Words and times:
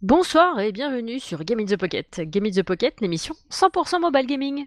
Bonsoir 0.00 0.60
et 0.60 0.70
bienvenue 0.70 1.18
sur 1.18 1.42
Game 1.42 1.58
in 1.58 1.64
the 1.64 1.76
Pocket. 1.76 2.20
Game 2.20 2.46
in 2.46 2.50
the 2.50 2.62
Pocket, 2.62 3.00
l'émission 3.00 3.34
100% 3.50 4.00
mobile 4.00 4.26
gaming. 4.28 4.64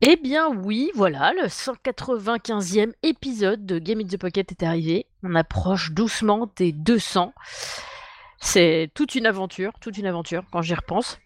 Eh 0.00 0.16
bien 0.16 0.48
oui, 0.48 0.90
voilà, 0.96 1.32
le 1.34 1.46
195e 1.46 2.94
épisode 3.04 3.64
de 3.64 3.78
Game 3.78 4.00
in 4.00 4.08
the 4.08 4.16
Pocket 4.16 4.50
est 4.50 4.64
arrivé. 4.64 5.06
On 5.22 5.36
approche 5.36 5.92
doucement 5.92 6.50
des 6.56 6.72
200. 6.72 7.32
C'est 8.40 8.90
toute 8.94 9.14
une 9.14 9.26
aventure, 9.26 9.72
toute 9.80 9.98
une 9.98 10.06
aventure 10.06 10.44
quand 10.50 10.62
j'y 10.62 10.74
repense. 10.74 11.18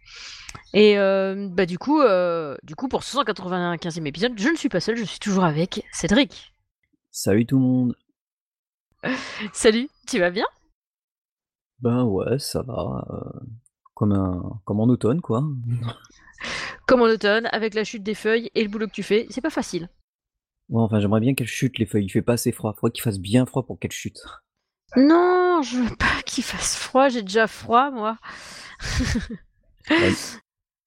Et 0.75 0.99
euh, 0.99 1.49
bah 1.51 1.67
du 1.67 1.79
coup, 1.79 2.01
euh, 2.01 2.57
du 2.63 2.75
coup 2.75 2.89
pour 2.89 3.03
ce 3.03 3.17
195e 3.17 4.07
épisode, 4.07 4.33
je 4.37 4.49
ne 4.49 4.57
suis 4.57 4.69
pas 4.69 4.81
seul, 4.81 4.97
je 4.97 5.05
suis 5.05 5.19
toujours 5.19 5.45
avec 5.45 5.85
Cédric. 5.93 6.55
Salut 7.11 7.47
tout 7.47 7.59
le 7.59 7.65
monde. 7.65 7.97
Salut, 9.53 9.89
tu 10.09 10.19
vas 10.19 10.31
bien? 10.31 10.47
Ben 11.81 12.05
ouais, 12.05 12.39
ça 12.39 12.63
va. 12.63 13.05
euh, 13.11 13.41
comme, 13.95 14.13
un, 14.13 14.61
comme 14.65 14.81
en 14.81 14.85
automne, 14.89 15.21
quoi. 15.21 15.43
Comme 16.89 17.03
en 17.03 17.07
automne, 17.07 17.49
avec 17.53 17.75
la 17.75 17.85
chute 17.85 18.03
des 18.03 18.15
feuilles 18.17 18.51
et 18.57 18.65
le 18.65 18.69
boulot 18.69 18.89
que 18.89 18.93
tu 18.93 19.05
fais, 19.05 19.27
c'est 19.31 19.41
pas 19.41 19.51
facile. 19.51 19.89
Ouais, 20.69 20.83
enfin, 20.83 20.99
j'aimerais 20.99 21.21
bien 21.21 21.35
qu'elle 21.35 21.47
chute, 21.47 21.79
les 21.79 21.87
feuilles. 21.87 22.07
Il 22.07 22.11
fait 22.11 22.23
pas 22.23 22.33
assez 22.33 22.51
froid. 22.51 22.75
Faudrait 22.75 22.91
qu'il 22.91 23.03
fasse 23.03 23.21
bien 23.21 23.47
froid 23.47 23.65
pour 23.65 23.79
qu'elle 23.79 23.93
chute. 23.93 24.19
Non, 24.97 25.63
je 25.63 25.79
veux 25.79 25.97
pas 25.97 26.23
qu'il 26.27 26.45
fasse 26.45 26.77
froid, 26.77 27.09
j'ai 27.09 27.23
déjà 27.23 27.47
froid 27.47 27.91
moi. 27.91 28.19
Ouais. 29.91 30.13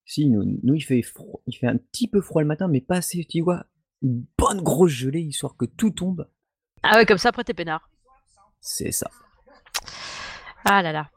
Si, 0.08 0.30
nous, 0.30 0.44
nous, 0.62 0.76
il, 0.76 0.82
fait 0.82 1.02
froid, 1.02 1.42
il 1.48 1.54
fait 1.54 1.66
un 1.66 1.78
petit 1.78 2.08
peu 2.08 2.22
froid 2.22 2.40
le 2.40 2.48
matin, 2.48 2.68
mais 2.68 2.80
pas 2.80 2.98
assez, 2.98 3.26
tu 3.26 3.42
vois. 3.42 3.66
Une 4.04 4.24
bonne 4.38 4.62
grosse 4.62 4.92
gelée, 4.92 5.22
histoire 5.22 5.58
que 5.58 5.66
tout 5.66 5.90
tombe. 5.90 6.30
Ah 6.84 6.98
ouais, 6.98 7.08
comme 7.08 7.18
ça 7.18 7.30
après 7.30 7.44
t'es 7.44 7.56
peinard. 7.56 7.90
C'est 8.62 8.92
ça. 8.92 9.10
Ah 10.64 10.84
là 10.84 10.92
là. 10.92 11.10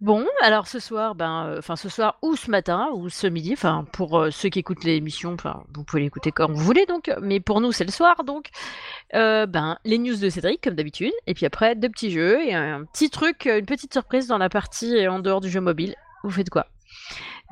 Bon, 0.00 0.26
alors 0.42 0.66
ce 0.66 0.80
soir, 0.80 1.14
ben, 1.14 1.46
euh, 1.46 1.58
enfin 1.58 1.76
ce 1.76 1.88
soir 1.88 2.18
ou 2.22 2.34
ce 2.34 2.50
matin 2.50 2.90
ou 2.92 3.08
ce 3.08 3.28
midi, 3.28 3.52
enfin 3.52 3.86
pour 3.92 4.18
euh, 4.18 4.30
ceux 4.32 4.48
qui 4.48 4.58
écoutent 4.58 4.82
l'émission, 4.82 5.34
enfin 5.34 5.62
vous 5.72 5.84
pouvez 5.84 6.02
l'écouter 6.02 6.32
quand 6.32 6.50
vous 6.50 6.58
voulez 6.58 6.86
donc, 6.86 7.08
mais 7.20 7.38
pour 7.38 7.60
nous 7.60 7.70
c'est 7.70 7.84
le 7.84 7.92
soir 7.92 8.24
donc. 8.24 8.50
Euh, 9.14 9.46
ben 9.46 9.78
les 9.84 9.98
news 9.98 10.16
de 10.16 10.30
Cédric 10.30 10.62
comme 10.62 10.74
d'habitude, 10.74 11.12
et 11.26 11.34
puis 11.34 11.44
après 11.44 11.74
deux 11.74 11.90
petits 11.90 12.10
jeux 12.10 12.40
et 12.40 12.54
un 12.54 12.84
petit 12.84 13.10
truc, 13.10 13.44
une 13.46 13.66
petite 13.66 13.92
surprise 13.92 14.26
dans 14.26 14.38
la 14.38 14.48
partie 14.48 15.06
en 15.06 15.18
dehors 15.18 15.40
du 15.40 15.50
jeu 15.50 15.60
mobile. 15.60 15.94
Vous 16.24 16.30
faites 16.30 16.50
quoi? 16.50 16.66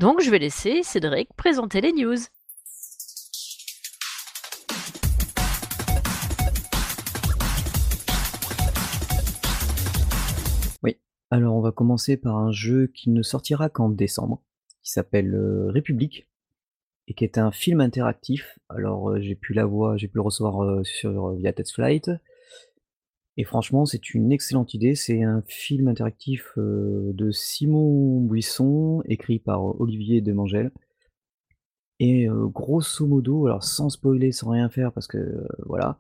Donc 0.00 0.22
je 0.22 0.30
vais 0.30 0.38
laisser 0.38 0.82
Cédric 0.82 1.28
présenter 1.36 1.80
les 1.80 1.92
news. 1.92 2.16
Alors, 11.32 11.54
on 11.54 11.60
va 11.60 11.70
commencer 11.70 12.16
par 12.16 12.36
un 12.36 12.50
jeu 12.50 12.88
qui 12.92 13.08
ne 13.08 13.22
sortira 13.22 13.68
qu'en 13.68 13.88
décembre, 13.88 14.42
qui 14.82 14.90
s'appelle 14.90 15.32
euh, 15.32 15.70
République, 15.70 16.28
et 17.10 17.14
qui 17.14 17.24
est 17.24 17.38
un 17.38 17.50
film 17.50 17.80
interactif. 17.80 18.60
Alors, 18.68 19.10
euh, 19.10 19.20
j'ai 19.20 19.34
pu 19.34 19.52
la 19.52 19.66
voir, 19.66 19.98
j'ai 19.98 20.06
pu 20.06 20.18
le 20.18 20.22
recevoir 20.22 20.62
euh, 20.62 20.84
sur, 20.84 21.26
euh, 21.26 21.34
via 21.34 21.52
Flight. 21.74 22.08
Et 23.36 23.42
franchement, 23.42 23.84
c'est 23.84 24.14
une 24.14 24.30
excellente 24.30 24.74
idée. 24.74 24.94
C'est 24.94 25.24
un 25.24 25.42
film 25.48 25.88
interactif 25.88 26.52
de 26.56 27.30
Simon 27.30 28.20
Buisson, 28.20 29.02
écrit 29.06 29.40
par 29.40 29.80
Olivier 29.80 30.20
Demangel. 30.20 30.70
Et 32.00 32.28
grosso 32.30 33.06
modo, 33.06 33.46
alors 33.46 33.62
sans 33.62 33.88
spoiler, 33.88 34.32
sans 34.32 34.50
rien 34.50 34.68
faire, 34.68 34.92
parce 34.92 35.06
que 35.06 35.46
voilà, 35.66 35.98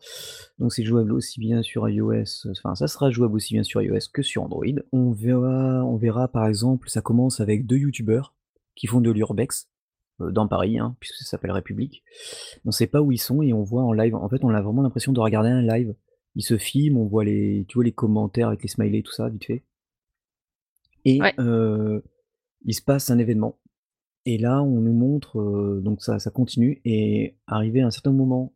donc 0.58 0.72
c'est 0.72 0.82
jouable 0.82 1.12
aussi 1.12 1.40
bien 1.40 1.62
sur 1.62 1.88
iOS, 1.88 2.48
enfin 2.50 2.74
ça 2.74 2.88
sera 2.88 3.10
jouable 3.10 3.36
aussi 3.36 3.52
bien 3.52 3.62
sur 3.62 3.82
iOS 3.82 4.08
que 4.12 4.22
sur 4.22 4.42
Android. 4.42 4.64
On 4.92 5.12
verra, 5.12 5.84
on 5.84 5.96
verra 5.96 6.28
par 6.28 6.46
exemple, 6.46 6.88
ça 6.88 7.02
commence 7.02 7.40
avec 7.40 7.66
deux 7.66 7.76
youtubeurs 7.76 8.34
qui 8.74 8.86
font 8.86 9.02
de 9.02 9.10
l'urbex 9.10 9.69
dans 10.30 10.46
Paris, 10.48 10.78
hein, 10.78 10.96
puisque 11.00 11.16
ça 11.16 11.24
s'appelle 11.24 11.52
République. 11.52 12.02
On 12.64 12.70
sait 12.70 12.86
pas 12.86 13.00
où 13.00 13.12
ils 13.12 13.18
sont 13.18 13.42
et 13.42 13.52
on 13.52 13.62
voit 13.62 13.82
en 13.82 13.92
live. 13.92 14.14
En 14.14 14.28
fait, 14.28 14.44
on 14.44 14.50
a 14.50 14.60
vraiment 14.60 14.82
l'impression 14.82 15.12
de 15.12 15.20
regarder 15.20 15.50
un 15.50 15.62
live. 15.62 15.94
Ils 16.36 16.44
se 16.44 16.58
filment, 16.58 16.98
on 16.98 17.06
voit 17.06 17.24
les, 17.24 17.64
tu 17.68 17.74
vois 17.74 17.84
les 17.84 17.92
commentaires 17.92 18.48
avec 18.48 18.62
les 18.62 18.68
smileys, 18.68 19.02
tout 19.02 19.12
ça, 19.12 19.28
vite 19.28 19.44
fait. 19.44 19.64
Et 21.04 21.20
Ouais. 21.20 21.34
euh, 21.40 22.00
il 22.64 22.74
se 22.74 22.82
passe 22.82 23.10
un 23.10 23.18
événement. 23.18 23.58
Et 24.26 24.36
là, 24.36 24.62
on 24.62 24.80
nous 24.80 24.92
montre, 24.92 25.40
euh, 25.40 25.80
donc 25.82 26.02
ça, 26.02 26.18
ça 26.18 26.30
continue, 26.30 26.80
et 26.84 27.36
arrivé 27.46 27.80
à 27.80 27.86
un 27.86 27.90
certain 27.90 28.12
moment 28.12 28.54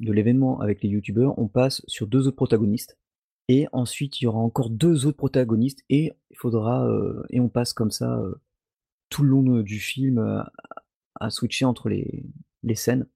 de 0.00 0.12
l'événement 0.12 0.60
avec 0.60 0.82
les 0.82 0.88
youtubeurs, 0.88 1.38
on 1.38 1.48
passe 1.48 1.82
sur 1.86 2.06
deux 2.06 2.26
autres 2.26 2.36
protagonistes. 2.36 2.98
Et 3.48 3.68
ensuite, 3.72 4.20
il 4.20 4.24
y 4.24 4.26
aura 4.26 4.40
encore 4.40 4.68
deux 4.68 5.06
autres 5.06 5.16
protagonistes, 5.16 5.84
et 5.88 6.12
il 6.30 6.36
faudra, 6.36 6.86
euh, 6.88 7.22
et 7.30 7.38
on 7.38 7.48
passe 7.48 7.72
comme 7.72 7.92
ça 7.92 8.18
euh, 8.18 8.34
tout 9.08 9.22
le 9.22 9.30
long 9.30 9.58
euh, 9.58 9.62
du 9.62 9.78
film 9.78 10.18
euh, 10.18 10.42
à 11.20 11.30
switcher 11.30 11.64
entre 11.64 11.88
les, 11.88 12.24
les 12.62 12.74
scènes. 12.74 13.06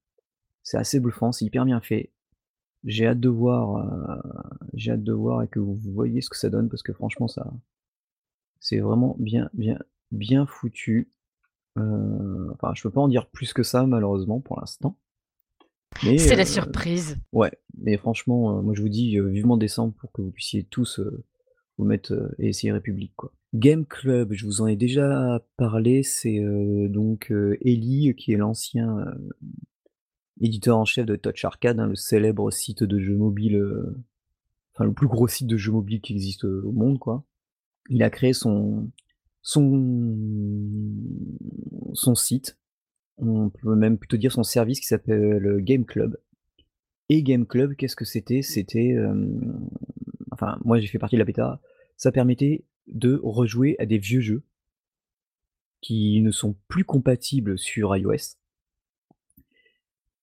C'est 0.63 0.77
assez 0.77 1.01
bluffant, 1.01 1.33
c'est 1.33 1.45
hyper 1.45 1.65
bien 1.65 1.81
fait. 1.81 2.11
J'ai 2.85 3.07
hâte 3.07 3.21
de 3.21 3.29
voir, 3.29 3.77
euh, 3.77 4.17
j'ai 4.75 4.93
hâte 4.93 5.03
de 5.03 5.13
voir 5.13 5.43
et 5.43 5.49
que 5.49 5.59
vous 5.59 5.75
voyez 5.75 6.21
ce 6.23 6.31
que 6.31 6.37
ça 6.37 6.49
donne 6.49 6.69
parce 6.69 6.83
que 6.83 6.93
franchement, 6.93 7.29
ça, 7.29 7.53
c'est 8.59 8.79
vraiment 8.79 9.17
bien, 9.19 9.51
bien, 9.53 9.79
bien 10.13 10.47
foutu. 10.47 11.11
Euh, 11.79 12.51
enfin, 12.55 12.73
je 12.75 12.83
peux 12.83 12.91
pas 12.91 13.01
en 13.01 13.09
dire 13.09 13.27
plus 13.27 13.53
que 13.53 13.63
ça 13.63 13.87
malheureusement 13.87 14.41
pour 14.41 14.59
l'instant. 14.59 14.97
C'est 16.01 16.37
la 16.37 16.43
euh, 16.43 16.47
surprise. 16.47 17.19
ouais, 17.33 17.53
mais 17.77 17.97
franchement, 17.99 18.63
moi 18.63 18.75
je 18.75 18.81
vous 18.81 18.89
dis 18.89 19.19
vivement 19.21 19.57
décembre 19.57 19.93
pour 19.95 20.13
que 20.13 20.23
vous 20.23 20.31
puissiez 20.31 20.65
tous 20.65 21.01
vous 21.77 21.85
mettre 21.85 22.35
et 22.39 22.49
essayer 22.49 22.73
République 22.73 23.13
quoi. 23.17 23.33
Game 23.53 23.85
Club, 23.85 24.33
je 24.33 24.47
vous 24.47 24.61
en 24.61 24.67
ai 24.69 24.77
déjà 24.77 25.45
parlé, 25.57 26.03
c'est 26.05 26.39
euh, 26.39 26.89
donc 26.89 27.33
euh, 27.33 27.59
Ellie 27.63 28.15
qui 28.15 28.33
est 28.33 28.37
l'ancien 28.37 28.99
euh, 28.99 29.15
éditeur 30.41 30.79
en 30.79 30.85
chef 30.85 31.05
de 31.05 31.17
Touch 31.17 31.45
Arcade, 31.45 31.81
hein, 31.81 31.87
le 31.87 31.97
célèbre 31.97 32.51
site 32.53 32.85
de 32.85 32.99
jeux 33.01 33.17
mobiles, 33.17 33.57
euh, 33.57 33.97
enfin 34.73 34.85
le 34.85 34.93
plus 34.93 35.09
gros 35.09 35.27
site 35.27 35.49
de 35.49 35.57
jeux 35.57 35.73
mobiles 35.73 36.01
qui 36.01 36.13
existe 36.13 36.45
euh, 36.45 36.63
au 36.65 36.73
monde 36.73 36.99
quoi. 37.01 37.25
Il 37.89 38.05
a 38.05 38.11
créé 38.11 38.33
son 38.33 38.91
son 39.43 39.85
son 41.93 42.15
site, 42.15 42.57
on 43.19 43.51
peut 43.51 43.75
même 43.75 43.99
plutôt 43.99 44.17
dire 44.17 44.31
son 44.33 44.45
service 44.45 44.79
qui 44.79 44.87
s'appelle 44.87 45.59
Game 45.63 45.85
Club. 45.85 46.17
Et 47.09 47.25
Game 47.25 47.47
Club, 47.47 47.75
qu'est-ce 47.75 47.97
que 47.97 48.05
c'était? 48.05 48.43
C'était, 48.43 48.95
euh, 48.95 49.27
enfin 50.31 50.57
moi 50.65 50.79
j'ai 50.79 50.87
fait 50.87 51.01
partie 51.01 51.17
de 51.17 51.21
la 51.21 51.25
bêta, 51.25 51.61
ça 51.97 52.13
permettait 52.13 52.65
de 52.93 53.21
rejouer 53.23 53.77
à 53.79 53.87
des 53.87 53.99
vieux 53.99 54.21
jeux 54.21 54.43
qui 55.81 56.21
ne 56.21 56.31
sont 56.31 56.57
plus 56.69 56.85
compatibles 56.85 57.59
sur 57.59 57.97
iOS. 57.97 58.37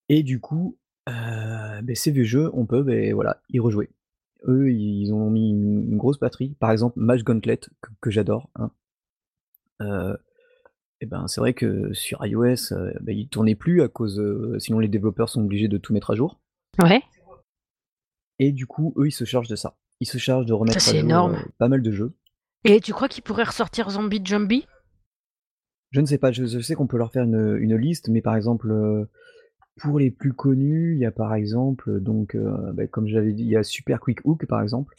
Et 0.08 0.22
du 0.22 0.40
coup, 0.40 0.78
euh, 1.08 1.82
ben, 1.82 1.94
ces 1.94 2.10
vieux 2.10 2.24
jeux, 2.24 2.50
on 2.52 2.66
peut 2.66 2.82
ben, 2.82 3.12
voilà, 3.14 3.42
y 3.50 3.58
rejouer. 3.58 3.90
Eux, 4.46 4.70
ils 4.70 5.12
ont 5.12 5.30
mis 5.30 5.50
une, 5.50 5.96
grosse 5.96 6.18
batterie. 6.18 6.54
Par 6.60 6.70
exemple, 6.70 6.98
Match 7.00 7.24
Gauntlet, 7.24 7.60
que, 7.80 7.90
que 8.00 8.10
j'adore. 8.10 8.50
Hein. 8.54 8.70
Euh, 9.82 10.16
et 11.00 11.06
ben, 11.06 11.28
c'est 11.28 11.40
vrai 11.40 11.54
que 11.54 11.92
sur 11.92 12.24
iOS, 12.24 12.72
euh, 12.72 12.92
ben, 13.00 13.16
il 13.16 13.28
tournait 13.28 13.54
plus 13.54 13.82
à 13.82 13.88
cause, 13.88 14.18
euh, 14.18 14.58
sinon 14.58 14.80
les 14.80 14.88
développeurs 14.88 15.28
sont 15.28 15.42
obligés 15.42 15.68
de 15.68 15.78
tout 15.78 15.92
mettre 15.92 16.10
à 16.10 16.16
jour. 16.16 16.40
Ouais. 16.82 17.02
Et 18.38 18.52
du 18.52 18.66
coup, 18.66 18.94
eux, 18.96 19.06
ils 19.06 19.12
se 19.12 19.24
chargent 19.24 19.48
de 19.48 19.56
ça. 19.56 19.76
Ils 20.00 20.06
se 20.06 20.18
chargent 20.18 20.46
de 20.46 20.52
remettre 20.52 20.88
à 20.88 20.94
jour 20.94 21.36
pas 21.58 21.68
mal 21.68 21.82
de 21.82 21.90
jeux. 21.90 22.14
Et 22.64 22.80
tu 22.80 22.92
crois 22.92 23.08
qu'il 23.08 23.22
pourrait 23.22 23.44
ressortir 23.44 23.88
Zombie 23.90 24.20
Jumbie? 24.24 24.66
Je 25.90 26.00
ne 26.00 26.06
sais 26.06 26.18
pas, 26.18 26.32
je, 26.32 26.60
sais 26.60 26.74
qu'on 26.74 26.86
peut 26.86 26.98
leur 26.98 27.12
faire 27.12 27.24
une, 27.24 27.76
liste, 27.76 28.08
mais 28.08 28.20
par 28.20 28.36
exemple, 28.36 28.70
euh, 28.70 29.06
pour 29.76 29.98
les 29.98 30.10
plus 30.10 30.34
connus, 30.34 30.94
il 30.94 30.98
y 30.98 31.06
a 31.06 31.10
par 31.10 31.34
exemple, 31.34 32.00
donc, 32.00 32.34
euh, 32.34 32.72
bah, 32.72 32.86
comme 32.86 33.06
j'avais 33.06 33.32
dit, 33.32 33.44
il 33.44 33.48
y 33.48 33.56
a 33.56 33.62
Super 33.62 34.00
Quick 34.00 34.20
Hook 34.24 34.46
par 34.46 34.60
exemple, 34.60 34.94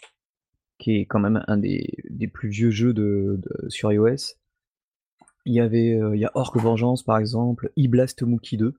qui 0.79 0.95
est 0.95 1.05
quand 1.05 1.19
même 1.19 1.43
un 1.47 1.57
des, 1.57 1.85
plus 2.33 2.49
vieux 2.49 2.71
jeux 2.71 2.93
de, 2.93 3.39
sur 3.67 3.91
iOS. 3.91 4.35
Il 5.45 5.53
y 5.53 5.59
avait, 5.59 5.93
euh, 5.93 6.15
il 6.15 6.19
y 6.19 6.25
a 6.25 6.31
Orc 6.33 6.57
Vengeance 6.57 7.03
par 7.03 7.17
exemple, 7.17 7.71
E-Blast 7.77 8.23
Mookie 8.23 8.57
2, 8.57 8.73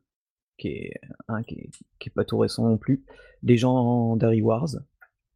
qui 0.59 0.69
est, 0.69 1.01
qui 1.47 1.71
est, 2.09 2.15
pas 2.15 2.25
tout 2.25 2.39
récent 2.39 2.69
non 2.69 2.77
plus. 2.77 3.05
Legendary 3.43 4.43
Wars, 4.43 4.71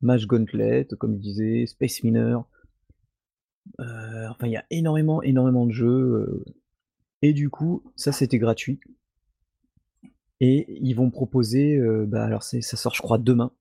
Match 0.00 0.26
Gauntlet, 0.26 0.88
comme 0.98 1.16
je 1.16 1.20
disais, 1.20 1.66
Space 1.66 2.02
Miner. 2.02 2.38
Enfin, 3.78 4.46
il 4.46 4.52
y 4.52 4.56
a 4.56 4.64
énormément, 4.70 5.22
énormément 5.22 5.66
de 5.66 5.72
jeux. 5.72 6.44
et 7.22 7.32
du 7.32 7.50
coup, 7.50 7.82
ça 7.96 8.12
c'était 8.12 8.38
gratuit. 8.38 8.80
Et 10.40 10.66
ils 10.80 10.94
vont 10.94 11.10
proposer, 11.10 11.80
bah 12.06 12.24
alors 12.24 12.42
ça 12.42 12.60
sort 12.62 12.94
je 12.94 13.02
crois 13.02 13.18
demain. 13.18 13.52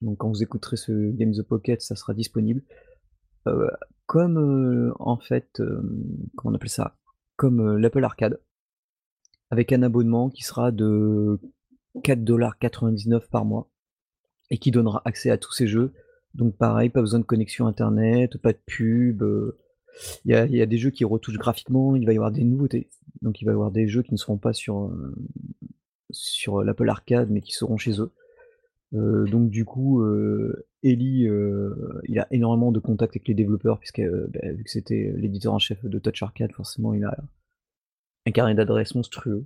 Donc 0.00 0.18
quand 0.18 0.28
vous 0.28 0.42
écouterez 0.42 0.76
ce 0.76 1.10
Game 1.12 1.32
the 1.32 1.42
Pocket, 1.42 1.80
ça 1.82 1.94
sera 1.96 2.14
disponible. 2.14 2.62
Comme, 4.06 4.92
en 4.98 5.18
fait, 5.18 5.62
comment 6.36 6.52
on 6.52 6.54
appelle 6.54 6.68
ça? 6.68 6.96
Comme, 7.36 7.76
l'Apple 7.76 8.04
Arcade 8.04 8.40
avec 9.50 9.72
un 9.72 9.82
abonnement 9.82 10.30
qui 10.30 10.44
sera 10.44 10.72
de 10.72 11.38
4,99 11.96 13.20
$ 13.20 13.28
par 13.28 13.44
mois 13.44 13.68
et 14.48 14.56
qui 14.56 14.70
donnera 14.70 15.02
accès 15.04 15.30
à 15.30 15.36
tous 15.36 15.52
ces 15.52 15.66
jeux. 15.66 15.92
Donc 16.34 16.56
pareil, 16.56 16.88
pas 16.88 17.00
besoin 17.00 17.20
de 17.20 17.24
connexion 17.24 17.66
internet, 17.66 18.38
pas 18.38 18.52
de 18.52 18.60
pub, 18.64 19.22
heu, 19.22 19.58
il 20.24 20.32
y 20.32 20.62
a 20.62 20.66
des 20.66 20.78
jeux 20.78 20.90
qui 20.90 21.04
retouchent 21.04 21.38
graphiquement, 21.38 21.94
il 21.96 22.06
va 22.06 22.12
y 22.12 22.16
avoir 22.16 22.32
des 22.32 22.44
nouveautés. 22.44 22.88
Donc 23.20 23.40
il 23.40 23.44
va 23.44 23.52
y 23.52 23.54
avoir 23.54 23.70
des 23.70 23.88
jeux 23.88 24.02
qui 24.02 24.12
ne 24.12 24.18
seront 24.18 24.38
pas 24.38 24.52
sur, 24.52 24.90
hem, 24.90 25.14
sur 26.10 26.62
l'Apple 26.62 26.88
Arcade, 26.88 27.30
mais 27.30 27.42
qui 27.42 27.52
seront 27.52 27.76
chez 27.76 28.00
eux. 28.00 28.12
Donc 28.92 29.50
du 29.50 29.64
coup, 29.64 30.02
heu, 30.02 30.66
il 30.82 32.18
a 32.18 32.26
énormément 32.30 32.72
de 32.72 32.80
contacts 32.80 33.16
avec 33.16 33.28
les 33.28 33.34
développeurs 33.34 33.78
puisque, 33.78 34.02
bah, 34.02 34.52
vu 34.52 34.64
que 34.64 34.70
c'était 34.70 35.14
l'éditeur 35.16 35.54
en 35.54 35.58
chef 35.58 35.84
de 35.84 35.98
Touch 35.98 36.22
Arcade, 36.22 36.52
forcément 36.52 36.92
il 36.92 37.04
a 37.04 37.16
un 38.26 38.30
carnet 38.30 38.54
d'adresses 38.54 38.94
monstrueux. 38.94 39.44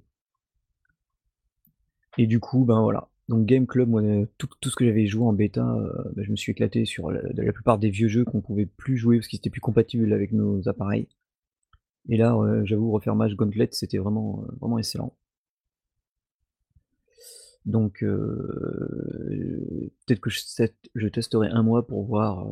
Et 2.19 2.27
du 2.27 2.41
coup, 2.41 2.65
ben, 2.65 2.81
voilà, 2.81 3.09
donc 3.29 3.47
Game 3.47 3.67
Club, 3.67 3.89
moi, 3.89 4.03
tout 4.39 4.49
ce 4.71 4.77
que 4.77 4.85
j'avais 4.85 5.07
joué 5.07 5.25
en 5.27 5.33
bêta, 5.33 5.63
heu, 5.65 5.93
bah, 6.15 6.23
je 6.23 6.31
me 6.31 6.37
suis 6.37 6.53
éclaté 6.53 6.85
sur 6.85 7.11
la 7.11 7.53
plupart 7.53 7.79
des 7.79 7.91
vieux 7.91 8.09
jeux 8.09 8.25
qu'on 8.25 8.41
pouvait 8.41 8.67
plus 8.67 8.97
jouer 8.97 9.19
parce 9.19 9.29
qu'ils 9.29 9.39
étaient 9.39 9.51
plus 9.51 9.61
compatibles 9.61 10.13
avec 10.13 10.33
nos 10.33 10.69
appareils. 10.69 11.09
Et 12.09 12.17
là, 12.17 12.37
j'avoue 12.65 12.91
refaire 12.93 13.17
Match 13.17 13.35
Gauntlet, 13.35 13.69
c'était 13.73 13.99
vraiment, 13.99 14.45
heu, 14.49 14.57
vraiment 14.61 14.79
excellent. 14.79 15.15
Donc 17.65 17.99
peut-être 20.07 20.21
que 20.21 20.31
je 20.31 21.09
testerai 21.09 21.49
1 21.49 21.63
mois 21.63 21.87
pour 21.87 22.05
voir, 22.05 22.47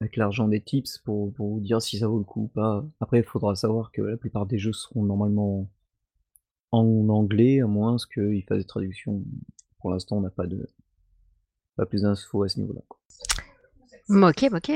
avec 0.00 0.16
l'argent 0.16 0.48
des 0.48 0.60
tips 0.62 0.98
pour 0.98 1.32
pour 1.34 1.50
vous 1.54 1.60
dire 1.60 1.82
si 1.82 1.98
ça 1.98 2.08
vaut 2.08 2.18
le 2.18 2.24
coup 2.24 2.44
ou 2.44 2.48
pas. 2.48 2.84
Après, 3.00 3.18
il 3.20 3.24
faudra 3.24 3.56
savoir 3.56 3.92
que 3.92 4.02
la 4.02 4.16
plupart 4.18 4.46
des 4.46 4.58
jeux 4.58 4.72
seront 4.72 5.04
normalement 5.04 5.68
en 6.72 7.08
anglais, 7.08 7.60
à 7.60 7.66
moins 7.66 7.96
qu'ils 8.12 8.42
fassent 8.44 8.58
des 8.58 8.64
traductions. 8.64 9.22
Pour 9.84 9.92
l'instant, 9.92 10.16
on 10.16 10.22
n'a 10.22 10.30
pas 10.30 10.46
de 10.46 10.66
pas 11.76 11.84
plus 11.84 12.00
d'infos 12.00 12.42
à 12.42 12.48
ce 12.48 12.58
niveau-là. 12.58 12.80
OK, 14.08 14.48
OK. 14.50 14.70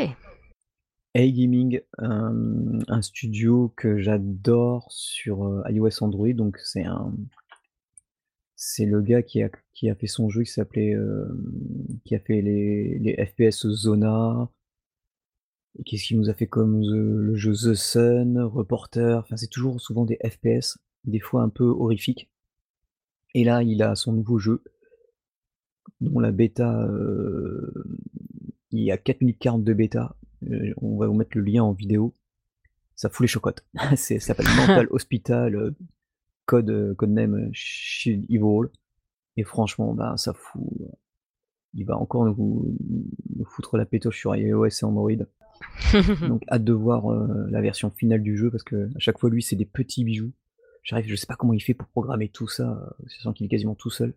A-Gaming, 1.15 1.81
un 1.97 2.81
un 2.89 3.01
studio 3.01 3.73
que 3.75 3.97
j'adore 3.97 4.93
sur, 4.93 5.47
heu, 5.47 5.63
iOS, 5.71 6.05
Android, 6.05 6.35
donc 6.35 6.59
c'est 6.59 6.85
un 6.85 7.15
c'est 8.55 8.85
le 8.85 9.01
gars 9.01 9.23
qui 9.23 9.43
a 9.43 9.49
qui 9.73 9.89
a 9.89 9.95
fait 9.95 10.09
son 10.09 10.29
jeu 10.29 10.43
qui 10.43 10.53
s'appelait, 10.53 10.91
hem, 10.91 11.87
qui 12.05 12.15
a 12.15 12.21
fait 12.21 12.43
les 12.43 12.99
les 12.99 13.17
FPS 13.25 13.67
Zona. 13.67 14.51
Qu'est-ce 15.87 16.05
qu'il 16.05 16.19
nous 16.19 16.29
a 16.29 16.35
fait 16.35 16.49
comme 16.49 16.83
The 16.83 16.93
le 16.93 17.35
jeu 17.35 17.55
The 17.55 17.73
Sun, 17.73 18.39
Reporter, 18.43 19.21
enfin 19.21 19.39
c'est 19.39 19.49
toujours 19.49 19.81
souvent 19.81 20.05
des 20.05 20.19
FPS, 20.23 20.77
des 21.05 21.19
fois 21.19 21.41
un 21.41 21.49
peu 21.49 21.65
horrifiques. 21.65 22.29
Et 23.33 23.45
là, 23.45 23.63
il 23.63 23.83
a 23.83 23.95
son 23.95 24.13
nouveau 24.13 24.39
jeu 24.39 24.63
dont 26.01 26.21
la 26.21 26.33
bêta, 26.33 26.87
hem, 26.89 27.99
il 28.71 28.83
y 28.83 28.91
a 28.91 28.99
4 28.99 29.21
minutes 29.21 29.39
40 29.39 29.65
de 29.65 29.73
bêta, 29.73 30.17
heu, 30.49 30.75
on 30.79 30.97
va 30.99 31.07
vous 31.07 31.15
mettre 31.15 31.37
le 31.37 31.43
lien 31.43 31.63
en 31.63 31.73
vidéo. 31.73 32.15
Ça 32.97 33.09
fout 33.09 33.23
les 33.25 33.29
chocottes. 33.29 33.65
C'est 33.97 34.19
ça 34.19 34.29
s'appelle 34.29 34.47
Mental 34.57 34.89
Hospital, 34.91 35.55
heu, 35.55 35.75
code, 36.47 36.71
heu, 36.71 36.95
codename 36.95 37.51
Child 37.53 38.25
Evil 38.29 38.69
et 39.37 39.45
franchement, 39.45 39.95
bah, 39.95 40.17
ça 40.17 40.33
fout, 40.33 40.63
il 41.75 41.85
va 41.85 41.97
encore 41.97 42.25
nous 42.25 42.77
nous 43.37 43.45
foutre 43.45 43.77
la 43.77 43.87
pétoche 43.87 44.19
sur 44.19 44.35
iOS 44.35 44.67
et 44.67 44.85
Android. 44.85 45.13
Donc 46.29 46.43
hâte 46.51 46.65
de 46.65 46.73
voir, 46.73 47.09
la 47.49 47.61
version 47.61 47.91
finale 47.91 48.23
du 48.23 48.37
jeu 48.37 48.51
parce 48.51 48.65
qu'à 48.65 48.77
chaque 48.99 49.19
fois, 49.19 49.31
lui, 49.31 49.43
c'est 49.43 49.57
des 49.57 49.65
petits 49.65 50.03
bijoux. 50.03 50.33
J'arrive 50.83 51.07
je 51.07 51.15
sais 51.15 51.27
pas 51.27 51.37
comment 51.37 51.53
il 51.53 51.61
fait 51.61 51.75
pour 51.75 51.87
programmer 51.89 52.29
tout 52.29 52.49
ça, 52.49 52.97
sachant 53.07 53.33
qu'il 53.33 53.47
est 53.47 53.49
quasiment 53.49 53.75
tout 53.75 53.91
seul. 53.91 54.15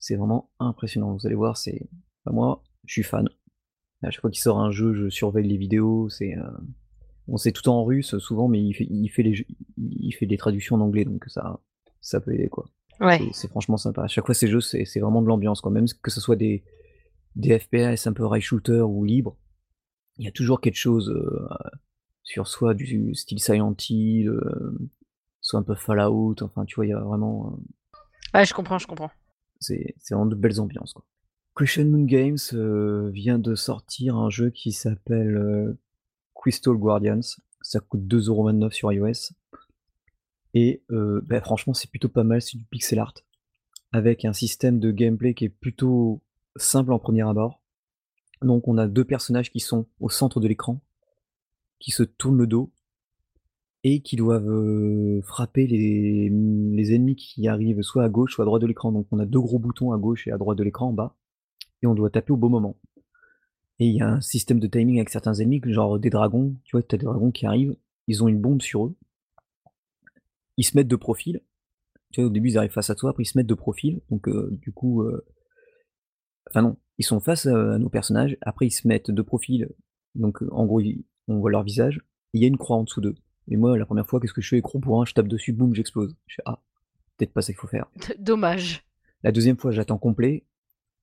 C'est 0.00 0.16
vraiment 0.16 0.50
impressionnant, 0.58 1.12
vous 1.12 1.26
allez 1.26 1.36
voir, 1.36 1.56
c'est 1.56 1.88
bah, 2.24 2.32
moi, 2.32 2.62
je 2.86 2.92
suis 2.94 3.02
fan. 3.02 3.28
À 4.02 4.10
chaque 4.10 4.22
fois 4.22 4.30
qu'il 4.30 4.40
sort 4.40 4.58
un 4.58 4.70
jeu, 4.70 4.94
je 4.94 5.10
surveille 5.10 5.46
les 5.46 5.58
vidéos, 5.58 6.08
c'est, 6.08 6.34
heu, 6.36 6.42
bon, 7.28 7.36
c'est 7.36 7.52
tout 7.52 7.68
en 7.68 7.84
russe 7.84 8.16
souvent, 8.18 8.48
mais 8.48 8.60
il 8.62 8.72
fait 8.72 8.86
il 8.90 9.08
fait 9.08 9.22
les 9.22 9.34
jeux 9.34 9.44
il 9.76 10.12
fait 10.12 10.26
des 10.26 10.38
traductions 10.38 10.76
en 10.76 10.80
anglais, 10.80 11.04
donc 11.04 11.24
ça 11.28 11.60
ça 12.00 12.20
peut 12.20 12.32
aider, 12.34 12.48
quoi. 12.48 12.70
Ouais. 12.98 13.20
C'est 13.32 13.48
franchement 13.48 13.76
sympa. 13.76 14.04
À 14.04 14.08
chaque 14.08 14.24
fois, 14.26 14.34
ces 14.34 14.48
jeux, 14.48 14.60
c'est 14.60 14.84
vraiment 15.00 15.22
de 15.22 15.26
l'ambiance, 15.28 15.60
quoi. 15.60 15.70
Même 15.70 15.86
que 16.02 16.10
ce 16.10 16.20
soit 16.20 16.36
des 16.36 16.64
des 17.36 17.58
FPS 17.58 18.06
un 18.06 18.12
peu 18.12 18.24
rail 18.24 18.40
shooter 18.40 18.80
ou 18.80 19.04
libres, 19.04 19.36
il 20.18 20.24
y 20.24 20.28
a 20.28 20.32
toujours 20.32 20.60
quelque 20.60 20.76
chose, 20.76 21.10
heu, 21.10 21.48
sur 22.22 22.48
soit 22.48 22.74
du 22.74 23.14
style 23.14 23.38
Silent 23.40 23.76
Hill, 23.88 24.28
heu, 24.28 24.78
soit 25.42 25.60
un 25.60 25.62
peu 25.62 25.74
Fallout, 25.74 26.36
enfin, 26.42 26.64
tu 26.64 26.76
vois, 26.76 26.86
il 26.86 26.90
y 26.90 26.92
a 26.94 27.00
vraiment, 27.00 27.52
heu 27.52 27.62
Ouais, 28.34 28.44
je 28.46 28.54
comprends, 28.54 28.78
je 28.78 28.86
comprends. 28.86 29.10
C'est 29.60 29.94
vraiment 30.10 30.26
de 30.26 30.34
belles 30.34 30.60
ambiances, 30.60 30.92
quoi. 30.92 31.04
Crescent 31.54 31.84
Moon 31.84 32.04
Games, 32.04 32.38
heu, 32.54 33.10
vient 33.12 33.38
de 33.38 33.54
sortir 33.54 34.16
un 34.16 34.30
jeu 34.30 34.50
qui 34.50 34.72
s'appelle, 34.72 35.36
heu, 35.36 35.78
Crystal 36.34 36.74
Guardians. 36.74 37.20
Ça 37.60 37.80
coûte 37.80 38.06
2,29 38.06 38.68
€ 38.68 38.72
sur 38.72 38.92
iOS. 38.92 39.34
Et 40.54 40.82
heu, 40.90 41.22
bah, 41.26 41.40
franchement, 41.40 41.74
c'est 41.74 41.90
plutôt 41.90 42.08
pas 42.08 42.24
mal, 42.24 42.40
c'est 42.40 42.56
du 42.56 42.64
pixel 42.64 42.98
art 42.98 43.14
avec 43.92 44.24
un 44.24 44.32
système 44.32 44.78
de 44.78 44.90
gameplay 44.90 45.34
qui 45.34 45.46
est 45.46 45.48
plutôt 45.48 46.22
simple 46.56 46.92
en 46.92 46.98
premier 46.98 47.28
abord. 47.28 47.60
Donc 48.42 48.68
on 48.68 48.78
a 48.78 48.86
2 48.86 49.04
personnages 49.04 49.50
qui 49.50 49.60
sont 49.60 49.86
au 49.98 50.08
centre 50.08 50.40
de 50.40 50.48
l'écran, 50.48 50.80
qui 51.78 51.90
se 51.90 52.02
tournent 52.02 52.38
le 52.38 52.46
dos 52.46 52.70
et 53.82 54.00
qui 54.00 54.16
doivent, 54.16 54.48
heu, 54.48 55.20
frapper 55.22 55.66
les, 55.66 56.26
ennemis 56.94 57.16
qui 57.16 57.48
arrivent 57.48 57.82
soit 57.82 58.04
à 58.04 58.08
gauche, 58.08 58.34
soit 58.34 58.44
à 58.44 58.46
droite 58.46 58.62
de 58.62 58.66
l'écran. 58.66 58.92
Donc 58.92 59.06
on 59.10 59.18
a 59.18 59.26
2 59.26 59.40
gros 59.40 59.58
boutons 59.58 59.92
à 59.92 59.98
gauche 59.98 60.26
et 60.28 60.32
à 60.32 60.38
droite 60.38 60.58
de 60.58 60.64
l'écran 60.64 60.88
en 60.88 60.92
bas 60.92 61.16
et 61.82 61.86
on 61.86 61.94
doit 61.94 62.10
taper 62.10 62.32
au 62.32 62.36
bon 62.36 62.50
moment. 62.50 62.76
Et 63.78 63.86
il 63.86 63.96
y 63.96 64.02
a 64.02 64.08
un 64.08 64.20
système 64.20 64.60
de 64.60 64.66
timing 64.66 64.96
avec 64.96 65.08
certains 65.08 65.34
ennemis, 65.34 65.62
genre 65.66 65.98
des 65.98 66.10
dragons, 66.10 66.56
tu 66.64 66.76
vois? 66.76 66.82
Tu 66.82 66.94
as 66.94 66.98
des 66.98 67.06
dragons 67.06 67.30
qui 67.30 67.46
arrivent, 67.46 67.76
ils 68.06 68.22
ont 68.22 68.28
une 68.28 68.40
bombe 68.40 68.60
sur 68.60 68.86
eux. 68.86 68.96
Ils 70.58 70.64
se 70.64 70.76
mettent 70.76 70.88
de 70.88 70.96
profil. 70.96 71.40
Tu 72.12 72.20
vois, 72.20 72.28
au 72.28 72.32
début, 72.32 72.50
ils 72.50 72.58
arrivent 72.58 72.72
face 72.72 72.90
à 72.90 72.94
toi, 72.94 73.10
après 73.10 73.22
ils 73.22 73.26
se 73.26 73.38
mettent 73.38 73.46
de 73.46 73.54
profil, 73.54 74.00
donc 74.10 74.28
heu, 74.28 74.50
du 74.60 74.72
coup, 74.72 75.02
heu 75.02 75.24
enfin 76.48 76.62
non, 76.62 76.76
ils 76.98 77.04
sont 77.04 77.20
face, 77.20 77.46
à 77.46 77.78
nos 77.78 77.88
personnages, 77.88 78.36
après 78.42 78.66
ils 78.66 78.72
se 78.72 78.86
mettent 78.86 79.10
de 79.10 79.22
profil, 79.22 79.68
donc 80.14 80.42
en 80.50 80.66
gros, 80.66 80.82
on 81.28 81.38
voit 81.38 81.50
leur 81.50 81.62
visage, 81.62 82.00
il 82.32 82.42
y 82.42 82.44
a 82.44 82.48
une 82.48 82.58
croix 82.58 82.76
en 82.76 82.84
dessous 82.84 83.00
d'eux. 83.00 83.14
Et 83.50 83.56
moi, 83.56 83.76
la 83.76 83.84
1re 83.84 84.06
fois, 84.06 84.20
qu'est-ce 84.20 84.32
que 84.32 84.40
je 84.40 84.48
fais? 84.48 84.58
Écran 84.58 84.78
bourrin, 84.78 85.04
je 85.04 85.12
tape 85.12 85.28
dessus, 85.28 85.52
boum, 85.52 85.74
j'explose. 85.74 86.16
Je 86.26 86.36
fais: 86.36 86.42
«Ah, 86.46 86.60
peut-être 87.16 87.32
pas 87.32 87.42
ça 87.42 87.52
qu'il 87.52 87.60
faut 87.60 87.66
faire». 87.66 87.86
Dommage. 88.18 88.84
La 89.22 89.32
2e 89.32 89.56
fois, 89.56 89.70
j'attends 89.72 89.98
complet, 89.98 90.44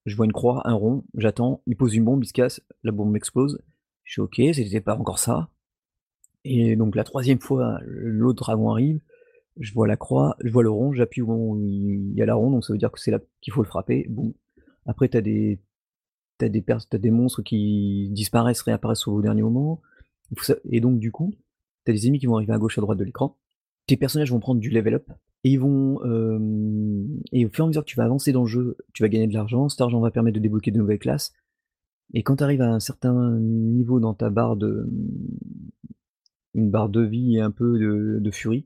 je 0.06 0.16
vois 0.16 0.25
une 0.25 0.34
croix, 0.34 0.62
un 0.66 0.74
rond, 0.74 1.04
j'attends, 1.16 1.62
il 1.68 1.75
pose 1.75 1.94
une 1.94 2.06
bombe, 2.06 2.24
il 2.24 2.27
se 2.27 2.34
casse, 2.34 2.62
la 2.84 2.92
bombe 2.92 3.16
explose. 3.16 3.62
Je 4.06 4.16
fais: 4.16 4.22
«OK, 4.22 4.56
c'était 4.56 4.82
pas 4.82 4.96
encore 4.96 5.20
ça». 5.20 5.50
Et 6.46 6.77
donc 6.77 6.96
la 6.96 7.04
3e 7.04 7.39
fois, 7.39 7.80
l'autre 7.86 8.46
dragon 8.46 8.72
arrive, 8.72 9.01
je 9.60 9.74
vois 9.74 9.88
la 9.88 9.98
croix, 9.98 10.38
je 10.44 10.50
vois 10.50 10.63
le 10.63 10.70
rond, 10.70 10.94
j'appuie 10.94 11.22
où 11.22 11.58
il 11.60 12.13
y 12.13 12.22
a 12.22 12.25
la 12.25 12.36
ronde, 12.36 12.54
donc 12.54 12.63
ça 12.63 12.72
veut 12.72 12.80
dire 12.80 12.92
que 12.92 13.01
c'est 13.01 13.12
là 13.12 13.20
qu'il 13.42 13.51
faut 13.51 13.62
le 13.62 13.68
frapper, 13.68 14.06
boum. 14.08 14.34
Après 14.86 15.10
tu 15.10 15.18
as 15.18 15.22
des 15.22 15.60
tu 16.39 16.46
as 16.46 16.50
des 16.50 16.62
pers 16.62 16.88
tu 16.88 16.96
as 16.96 17.00
des 17.00 17.12
monstres 17.12 17.42
qui 17.42 18.10
disparaissent, 18.12 18.62
réapparaissent 18.62 19.08
au 19.08 19.22
dernier 19.22 19.42
moment. 19.42 19.82
Et 20.70 20.80
donc 20.80 21.00
du 21.00 21.12
coup, 21.12 21.34
tu 21.88 21.91
as 21.91 21.94
des 21.94 22.06
ennemis 22.06 22.20
qui 22.20 22.25
vont 22.25 22.36
arriver 22.36 22.53
à 22.53 22.58
gauche, 22.58 22.77
à 22.77 22.82
droite 22.82 22.98
de 22.98 23.03
l'écran. 23.03 23.38
Tes 23.88 23.98
personnages 23.98 24.32
vont 24.32 24.39
prendre 24.39 24.60
du 24.60 24.70
level 24.70 24.96
up 24.96 25.10
et 25.44 25.51
ils 25.51 25.60
vont, 25.60 26.03
hem 26.03 27.22
et 27.32 27.46
au 27.46 27.50
fur 27.50 27.63
et 27.63 27.65
à 27.65 27.67
mesure 27.67 27.84
que 27.84 27.89
tu 27.89 27.96
vas 27.96 28.03
avancer 28.03 28.32
dans 28.32 28.41
le 28.41 28.48
jeu, 28.48 28.77
tu 28.94 29.03
vas 29.03 29.10
gagner 29.10 29.27
de 29.27 29.34
l'argent. 29.34 29.70
Cet 29.70 29.82
argent 29.82 30.00
va 30.00 30.12
permettre 30.12 30.36
de 30.36 30.41
débloquer 30.41 30.72
de 30.72 30.77
nouvelles 30.77 31.00
classes. 31.00 31.34
Et 32.13 32.24
quand 32.24 32.38
tu 32.38 32.44
arrives 32.44 32.62
à 32.62 32.74
un 32.74 32.79
certain 32.79 33.38
niveau 33.39 34.00
dans 34.00 34.13
ta 34.13 34.29
barre 34.29 34.56
de, 34.56 34.89
une 36.53 36.70
barre 36.70 36.89
de 36.89 37.01
vie 37.01 37.38
et 37.38 37.41
un 37.41 37.51
peu 37.51 37.77
de 38.20 38.32
furie, 38.32 38.65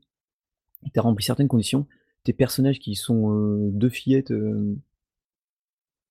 tu 0.94 1.00
as 1.00 1.02
rempli 1.02 1.24
certaines 1.24 1.48
conditions, 1.48 1.88
tes 2.24 2.34
personnages 2.34 2.80
qui 2.80 2.96
sont, 2.96 3.32
heu, 3.32 3.72
2 3.74 3.90
fillettes, 3.90 4.32
hem 4.32 4.80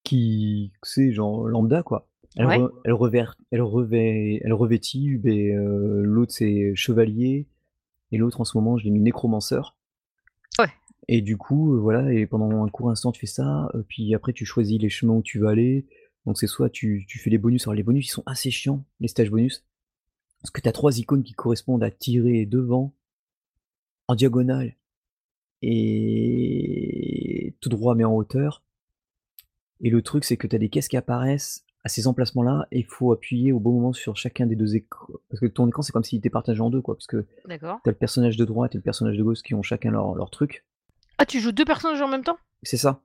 qui, 0.04 0.72
sais, 0.82 1.12
genre 1.12 1.46
lambda, 1.46 1.82
quoi. 1.82 2.09
Elles 2.36 2.46
Ouais. 2.46 2.58
re 2.58 2.70
elles 2.84 2.92
revers 2.92 3.36
elles 3.50 3.60
revêt 3.62 4.40
elles 4.44 4.52
revêtit 4.52 5.18
heu, 5.26 6.02
l'autre 6.02 6.32
c'est 6.32 6.72
chevalier 6.76 7.48
et 8.12 8.18
l'autre 8.18 8.40
en 8.40 8.44
ce 8.44 8.56
moment 8.56 8.78
je 8.78 8.84
l'ai 8.84 8.90
mis 8.90 9.00
nécromanceur. 9.00 9.76
Ouais. 10.60 10.68
Et 11.08 11.22
du 11.22 11.36
coup, 11.36 11.74
heu, 11.74 11.78
voilà 11.78 12.12
et 12.12 12.26
pendant 12.26 12.64
un 12.64 12.68
court 12.68 12.90
instant 12.90 13.10
tu 13.12 13.20
fais 13.20 13.26
ça, 13.26 13.68
heu, 13.74 13.84
puis 13.88 14.14
après 14.14 14.32
tu 14.32 14.44
choisis 14.44 14.80
les 14.80 14.88
chemins 14.90 15.14
où 15.14 15.22
tu 15.22 15.38
veux 15.40 15.48
aller. 15.48 15.86
Donc 16.26 16.38
c'est 16.38 16.46
soit 16.46 16.70
tu 16.70 17.04
tu 17.08 17.18
fais 17.18 17.30
les 17.30 17.38
bonus, 17.38 17.64
alors 17.64 17.74
les 17.74 17.82
bonus 17.82 18.06
ils 18.06 18.10
sont 18.10 18.22
assez 18.26 18.50
chiants, 18.50 18.84
les 19.00 19.08
stages 19.08 19.30
bonus. 19.30 19.64
Parce 20.42 20.50
que 20.52 20.60
tu 20.60 20.68
as 20.68 20.72
3 20.72 20.98
icônes 21.00 21.22
qui 21.24 21.34
correspondent 21.34 21.82
à 21.82 21.90
tirer 21.90 22.46
devant 22.46 22.94
en 24.08 24.14
diagonale 24.14 24.74
et 25.62 27.54
tout 27.60 27.68
droit 27.68 27.94
mais 27.94 28.04
en 28.04 28.14
hauteur. 28.14 28.62
Et 29.82 29.90
le 29.90 30.02
truc, 30.02 30.24
c'est 30.24 30.36
que 30.36 30.46
tu 30.46 30.56
as 30.56 30.58
des 30.58 30.68
caisses 30.68 30.88
qui 30.88 30.96
apparaissent 30.98 31.64
à 31.82 31.88
ces 31.88 32.06
emplacements-là 32.06 32.66
et 32.70 32.80
il 32.80 32.86
faut 32.86 33.12
appuyer 33.12 33.52
au 33.52 33.60
bon 33.60 33.72
moment 33.72 33.92
sur 33.92 34.16
chacun 34.16 34.46
des 34.46 34.56
2 34.56 34.76
écrans. 34.76 35.08
Parce 35.28 35.40
que 35.40 35.46
ton 35.46 35.66
écran, 35.66 35.82
c'est 35.82 35.92
comme 35.92 36.04
s'il 36.04 36.18
était 36.18 36.30
partagé 36.30 36.60
en 36.60 36.70
2 36.70 36.82
quoi, 36.82 36.94
parce 36.94 37.06
que 37.06 37.26
D'accord. 37.46 37.80
tu 37.82 37.88
as 37.88 37.92
le 37.92 37.98
personnage 37.98 38.36
de 38.36 38.44
droite 38.44 38.74
et 38.74 38.78
le 38.78 38.82
personnage 38.82 39.16
de 39.16 39.22
gauche 39.22 39.42
qui 39.42 39.54
ont 39.54 39.62
chacun 39.62 39.90
leur 39.90 40.14
leur 40.14 40.30
truc. 40.30 40.64
Ah, 41.18 41.26
tu 41.26 41.40
joues 41.40 41.52
2 41.52 41.64
personnages 41.64 42.00
en 42.02 42.08
même 42.08 42.24
temps? 42.24 42.38
C'est 42.62 42.76
ça. 42.76 43.02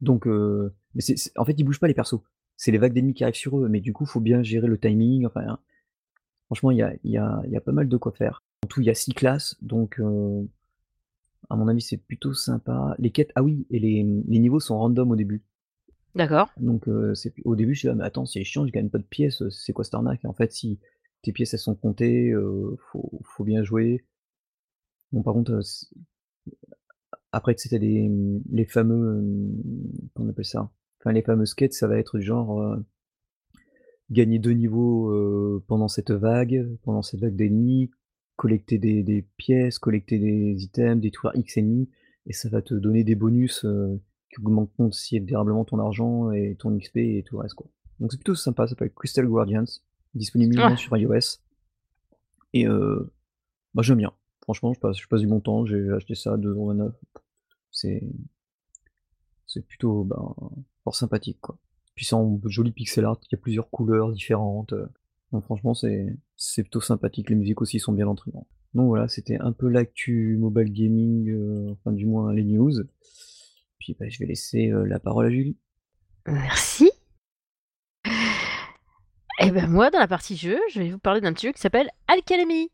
Donc 0.00 0.26
heu, 0.26 0.74
mais 0.94 1.02
en 1.36 1.44
fait, 1.44 1.54
ils 1.58 1.64
bougent 1.64 1.80
pas 1.80 1.88
les 1.88 1.94
persos. 1.94 2.20
C'est 2.56 2.72
les 2.72 2.78
vagues 2.78 2.92
d'ennemis 2.92 3.14
qui 3.14 3.22
arrivent 3.24 3.34
sur 3.34 3.58
eux, 3.58 3.68
mais 3.68 3.80
du 3.80 3.92
coup, 3.92 4.06
faut 4.06 4.20
bien 4.20 4.42
gérer 4.42 4.66
le 4.66 4.78
timing, 4.78 5.26
enfin, 5.26 5.58
franchement, 6.46 6.70
il 6.70 6.78
y 6.78 6.82
a 6.82 6.94
y 7.04 7.16
a 7.16 7.42
y 7.46 7.56
a 7.56 7.60
pas 7.60 7.72
mal 7.72 7.88
de 7.88 7.96
quoi 7.96 8.12
faire. 8.12 8.42
En 8.64 8.68
tout, 8.68 8.80
il 8.80 8.86
y 8.86 8.90
a 8.90 8.94
6 8.94 9.14
classes, 9.14 9.56
donc 9.62 9.98
heu, 10.00 10.48
à 11.48 11.56
mon 11.56 11.68
avis, 11.68 11.80
c'est 11.80 11.96
plutôt 11.96 12.34
sympa. 12.34 12.94
Les 12.98 13.10
quêtes 13.10 13.32
ah 13.34 13.42
oui 13.42 13.66
et 13.70 13.78
les, 13.78 14.04
les 14.26 14.38
niveaux 14.38 14.60
sont 14.60 14.78
random 14.78 15.10
au 15.10 15.16
début. 15.16 15.42
D'accord. 16.14 16.50
Donc 16.58 16.88
au 17.44 17.56
début, 17.56 17.74
je 17.74 17.80
suis 17.80 17.88
là: 17.88 17.94
«Mais 17.94 18.04
attends, 18.04 18.26
c'est 18.26 18.42
chiant, 18.44 18.66
je 18.66 18.72
gagne 18.72 18.88
pas 18.88 18.98
de 18.98 19.04
pièces, 19.04 19.42
c'est 19.50 19.72
quoi 19.72 19.84
cette 19.84 19.94
arnaque?» 19.94 20.24
en 20.24 20.32
fait, 20.32 20.52
si, 20.52 20.78
tes 21.22 21.32
pièces, 21.32 21.54
elles 21.54 21.60
sont 21.60 21.74
comptées, 21.74 22.30
heu, 22.32 22.76
faut 22.80 23.44
bien 23.44 23.62
jouer. 23.62 24.04
Bon, 25.12 25.22
par 25.22 25.34
contre, 25.34 25.60
après, 27.32 27.54
as 27.54 27.78
les, 27.78 28.08
mmh, 28.08 28.42
les 28.50 28.64
fameux, 28.64 29.18
hem, 29.18 29.62
comment 30.14 30.28
on 30.28 30.30
appelle 30.30 30.44
ça? 30.44 30.70
Enfin, 31.00 31.12
les 31.12 31.22
fameuses 31.22 31.54
quêtes, 31.54 31.74
ça 31.74 31.86
va 31.86 31.98
être 31.98 32.18
du 32.18 32.24
genre, 32.24 32.76
gagner 34.10 34.38
2 34.38 34.52
niveaux, 34.52 35.60
pendant 35.66 35.88
cette 35.88 36.10
vague, 36.10 36.68
pendant 36.82 37.02
cette 37.02 37.20
vague 37.20 37.36
d'ennemis, 37.36 37.90
collecter 38.36 38.78
des 38.78 39.26
pièces, 39.36 39.78
collecter 39.78 40.18
des 40.18 40.62
items, 40.62 41.00
détruire 41.00 41.32
X 41.36 41.56
ennemis 41.58 41.88
et 42.26 42.32
ça 42.32 42.48
va 42.48 42.62
te 42.62 42.74
donner 42.74 43.04
des 43.04 43.14
bonus, 43.14 43.64
qui 44.30 44.40
augmenteront 44.40 44.86
considérablement 44.86 45.64
ton 45.64 45.78
argent 45.78 46.30
et 46.32 46.56
ton 46.58 46.76
XP 46.78 46.96
et 46.98 47.22
tout 47.26 47.36
le 47.36 47.42
reste, 47.42 47.54
quoi. 47.54 47.66
Donc 47.98 48.12
c'est 48.12 48.18
plutôt 48.18 48.34
sympa, 48.34 48.64
ça 48.66 48.70
s'appelle 48.70 48.92
Crystal 48.94 49.26
Guardians, 49.26 49.64
disponible 50.14 50.58
Ouais. 50.60 50.76
sur 50.76 50.96
iOS 50.96 51.38
et 52.52 52.66
heu, 52.66 53.12
bah, 53.74 53.82
j'aime 53.82 53.98
bien. 53.98 54.12
Franchement, 54.42 54.72
je 54.72 54.80
passe 54.80 54.96
je 54.98 55.06
passe 55.08 55.20
du 55.20 55.26
bon 55.26 55.40
temps, 55.40 55.66
j'ai 55.66 55.90
acheté 55.90 56.14
ça 56.14 56.34
à 56.34 56.36
2,29 56.36 56.92
€. 57.14 57.20
C'est 57.70 58.02
c'est 59.46 59.66
plutôt, 59.66 60.04
ben, 60.04 60.34
fort 60.84 60.94
sympathique, 60.94 61.38
quoi. 61.40 61.58
Puis 61.94 62.04
c'est 62.06 62.14
en 62.14 62.40
joli 62.46 62.70
pixel 62.72 63.04
art, 63.04 63.18
il 63.24 63.28
y 63.32 63.34
a 63.34 63.38
plusieurs 63.38 63.68
couleurs 63.70 64.12
différentes, 64.12 64.72
heu, 64.72 64.88
donc 65.32 65.44
franchement, 65.44 65.74
c'est 65.74 66.16
c'est 66.36 66.62
plutôt 66.62 66.80
sympathique. 66.80 67.30
Les 67.30 67.36
musiques 67.36 67.60
aussi 67.60 67.78
sont 67.78 67.92
bien 67.92 68.06
entraînantes. 68.08 68.48
Donc 68.74 68.86
voilà, 68.88 69.08
c'était 69.08 69.38
un 69.38 69.52
peu 69.52 69.68
l'actu 69.68 70.36
mobile 70.38 70.72
gaming, 70.72 71.28
heu, 71.30 71.68
enfin 71.72 71.92
du 71.92 72.06
moins 72.06 72.32
les 72.32 72.44
news. 72.44 72.72
Bah, 73.98 74.08
je 74.08 74.18
vais 74.18 74.26
laisser, 74.26 74.70
la 74.86 74.98
parole 74.98 75.26
à 75.26 75.30
Julie. 75.30 75.56
Merci. 76.26 76.90
Et 79.42 79.50
ben, 79.50 79.66
moi, 79.68 79.90
dans 79.90 79.98
la 79.98 80.08
partie 80.08 80.36
jeu, 80.36 80.58
je 80.72 80.80
vais 80.80 80.90
vous 80.90 80.98
parler 80.98 81.20
d'un 81.20 81.32
petit 81.32 81.46
jeu 81.46 81.52
qui 81.52 81.60
s'appelle 81.60 81.88
Alchemy. 82.08 82.70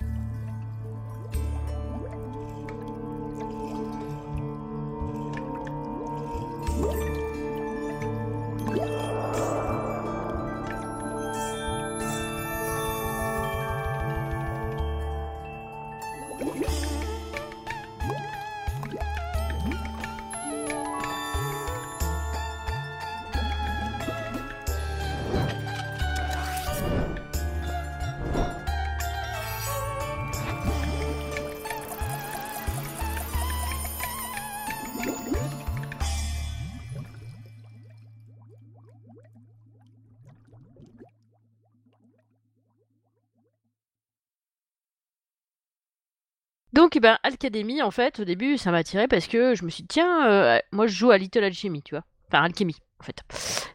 Ben, 47.06 47.82
en 47.84 47.90
fait, 47.90 48.18
au 48.20 48.24
début, 48.24 48.58
ça 48.58 48.72
m'a 48.72 48.78
attiré 48.78 49.06
parce 49.06 49.28
que 49.28 49.54
je 49.54 49.64
me 49.64 49.70
suis 49.70 49.82
dit: 49.82 49.88
«Tiens, 49.88 50.56
heu, 50.56 50.60
moi, 50.72 50.86
je 50.86 50.94
joue 50.94 51.10
à 51.10 51.18
Little 51.18 51.44
Alchemy», 51.44 51.82
tu 51.82 51.94
vois? 51.94 52.04
Enfin, 52.28 52.42
Alchemy, 52.42 52.74
en 53.00 53.04
fait. 53.04 53.22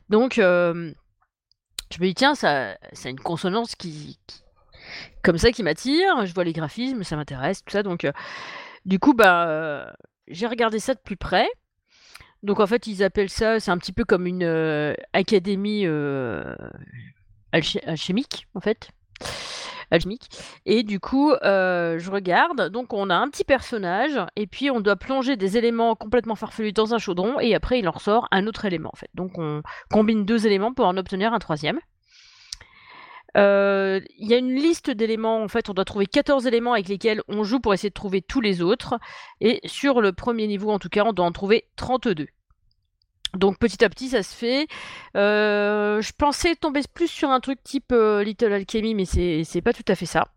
Donc, 0.10 0.38
hem, 0.38 0.94
je 1.94 2.00
me 2.00 2.08
dis: 2.08 2.14
«Tiens, 2.14 2.36
ça 2.36 2.78
ça 2.94 3.08
a 3.08 3.12
une 3.12 3.20
consonance 3.20 3.76
qui 3.76 4.20
comme 5.24 5.38
ça, 5.38 5.52
qui 5.52 5.64
m'attire». 5.64 6.26
Je 6.26 6.34
vois 6.34 6.44
les 6.44 6.54
graphismes, 6.54 7.04
ça 7.04 7.16
m'intéresse, 7.16 7.64
tout 7.64 7.72
ça, 7.72 7.84
donc 7.84 8.04
heu, 8.04 8.12
du 8.86 9.00
coup, 9.00 9.14
bah, 9.14 9.96
j'ai 10.28 10.48
regardé 10.48 10.80
ça 10.80 10.94
de 10.94 11.00
plus 11.00 11.18
près. 11.18 11.48
Donc 12.44 12.60
en 12.60 12.68
fait, 12.68 12.88
ils 12.88 13.04
appellent 13.04 13.30
ça 13.30 13.60
c'est 13.60 13.70
un 13.72 13.78
petit 13.78 13.94
peu 13.94 14.04
comme 14.04 14.26
une, 14.28 14.96
académie, 15.14 15.86
alchimique, 17.54 18.48
en 18.56 18.60
fait, 18.62 18.90
et 20.66 20.84
du 20.84 21.00
coup, 21.00 21.32
heu, 21.32 21.98
je 21.98 22.10
regarde, 22.12 22.70
donc 22.70 22.94
on 22.94 23.10
a 23.10 23.16
un 23.16 23.30
petit 23.30 23.44
personnage 23.44 24.20
et 24.36 24.48
puis 24.48 24.72
on 24.72 24.80
doit 24.80 24.96
plonger 24.96 25.36
des 25.36 25.58
éléments 25.58 25.96
complètement 25.96 26.36
farfelus 26.36 26.72
dans 26.72 26.94
un 26.94 26.98
chaudron 26.98 27.40
et 27.40 27.56
après 27.56 27.80
il 27.80 27.88
en 27.88 27.92
ressort 27.92 28.28
un 28.32 28.48
autre 28.48 28.66
élément, 28.66 28.90
en 28.94 28.98
fait. 28.98 29.10
Donc 29.14 29.38
on 29.38 29.62
combine 29.92 30.26
2 30.26 30.48
éléments 30.48 30.74
pour 30.74 30.86
en 30.86 30.98
obtenir 30.98 31.34
un 31.34 31.40
3e. 31.40 31.80
Heu, 33.38 34.04
il 34.18 34.28
y 34.28 34.34
a 34.34 34.38
une 34.38 34.56
liste 34.56 34.92
d'éléments, 34.92 35.42
en 35.42 35.48
fait, 35.48 35.70
on 35.70 35.74
doit 35.74 35.86
trouver 35.86 36.06
14 36.06 36.48
éléments 36.48 36.74
avec 36.74 36.88
lesquels 36.90 37.22
on 37.28 37.44
joue 37.44 37.60
pour 37.60 37.74
essayer 37.74 37.90
de 37.90 37.94
trouver 37.94 38.22
tous 38.22 38.42
les 38.42 38.62
autres 38.62 39.00
et 39.40 39.62
sur 39.66 40.02
le 40.02 40.12
1er 40.12 40.48
niveau, 40.48 40.70
en 40.70 40.80
tout 40.80 40.90
cas, 40.90 41.04
on 41.06 41.14
doit 41.14 41.26
en 41.26 41.32
trouver 41.32 41.66
32. 41.78 42.28
Donc 43.36 43.58
petit 43.60 43.84
à 43.84 43.90
petit, 43.90 44.10
ça 44.10 44.24
se 44.24 44.36
fait. 44.36 44.64
Heu, 45.16 46.02
je 46.02 46.12
pensais 46.18 46.56
tomber 46.56 46.82
plus 46.94 47.08
sur 47.08 47.30
un 47.30 47.40
truc 47.40 47.64
type, 47.64 47.92
heu, 47.92 48.22
Little 48.22 48.54
Alchemy, 48.54 48.96
mais 48.96 49.06
c'est 49.06 49.62
pas 49.62 49.74
tout 49.74 49.86
à 49.88 49.96
fait 49.96 50.06
ça. 50.06 50.28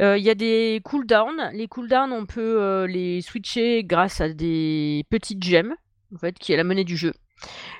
Heu, 0.00 0.16
il 0.18 0.24
y 0.24 0.30
a 0.30 0.34
des 0.34 0.80
cooldowns. 0.84 1.50
Les 1.52 1.66
cooldowns, 1.68 2.12
on 2.12 2.26
peut, 2.26 2.84
les 2.88 3.20
switcher 3.20 3.84
grâce 3.84 4.20
à 4.20 4.28
des 4.28 5.04
petites 5.10 5.42
gemmes, 5.42 5.74
en 6.14 6.18
fait, 6.18 6.38
qui 6.38 6.52
est 6.52 6.56
la 6.56 6.64
monnaie 6.64 6.84
du 6.84 6.96
jeu. 6.96 7.12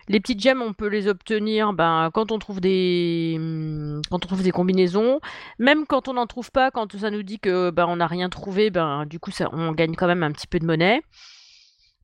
Les 0.09 0.21
petites 0.21 0.41
gemmes, 0.41 0.63
on 0.63 0.73
peut 0.73 0.89
les 0.89 1.07
obtenir, 1.07 1.73
ben, 1.73 2.11
quand 2.13 2.33
on 2.33 2.39
trouve 2.39 2.61
des, 2.61 3.37
mmh, 3.39 4.01
quand 4.11 4.25
on 4.25 4.29
trouve 4.29 4.43
des 4.43 4.51
combinaisons. 4.51 5.21
Même 5.59 5.87
quand 5.87 6.09
on 6.09 6.15
n'en 6.15 6.27
trouve 6.27 6.51
pas, 6.51 6.71
quand 6.71 6.97
ça 6.97 7.11
nous 7.11 7.23
dit 7.23 7.39
que, 7.39 7.71
ben, 7.71 7.87
on 7.87 7.97
n'a 7.97 8.07
rien 8.07 8.29
trouvé, 8.31 8.71
ben, 8.71 9.07
du 9.07 9.21
coup, 9.21 9.31
ça 9.31 9.49
on 9.53 9.73
gagne 9.73 9.95
quand 9.95 10.07
même 10.07 10.23
un 10.23 10.33
petit 10.33 10.47
peu 10.47 10.59
de 10.59 10.67
monnaie 10.67 11.03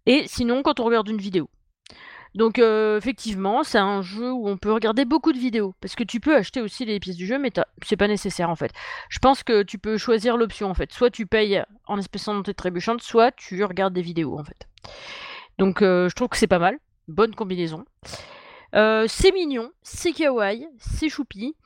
et 0.07 0.25
sinon, 0.29 0.63
quand 0.63 0.81
on 0.81 0.85
regarde 0.85 1.09
une 1.09 1.19
vidéo. 1.19 1.51
Donc 2.37 2.59
heu, 2.59 2.99
effectivement, 2.99 3.65
c'est 3.65 3.79
un 3.79 4.03
jeu 4.03 4.31
où 4.31 4.47
on 4.47 4.59
peut 4.59 4.71
regarder 4.71 5.07
beaucoup 5.07 5.33
de 5.33 5.39
vidéos 5.39 5.75
parce 5.81 5.95
que 5.95 6.05
tu 6.05 6.21
peux 6.21 6.37
acheter 6.37 6.61
aussi 6.61 6.85
les 6.85 7.01
pièces 7.01 7.17
du 7.17 7.27
jeu, 7.27 7.39
mais 7.39 7.51
c'est 7.83 7.97
pas 7.97 8.09
nécessaire, 8.09 8.51
en 8.51 8.57
fait. 8.57 8.73
Je 9.09 9.19
pense 9.19 9.43
que 9.43 9.63
tu 9.63 9.79
peux 9.79 9.97
choisir 9.97 10.37
l'option, 10.37 10.69
en 10.69 10.75
fait. 10.75 10.93
Soit 10.93 11.11
tu 11.11 11.25
payes 11.27 11.65
en 11.87 11.99
espèces 11.99 12.29
et 12.47 12.55
trébuchantes, 12.55 13.01
soit 13.01 13.33
tu 13.33 13.65
regardes 13.65 13.95
des 13.95 14.03
vidéos, 14.03 14.39
en 14.39 14.45
fait. 14.45 14.69
Donc 15.59 15.83
heu, 15.83 16.09
je 16.11 16.15
trouve 16.15 16.29
que 16.29 16.37
c'est 16.37 16.47
pas 16.47 16.59
mal. 16.59 16.79
Bonne 17.09 17.35
combinaison. 17.35 17.87
Heu, 18.75 19.07
c'est 19.09 19.33
mignon, 19.33 19.71
c'est 19.83 20.13
kawaii, 20.13 20.69
c'est 20.79 21.09
choupi. 21.09 21.57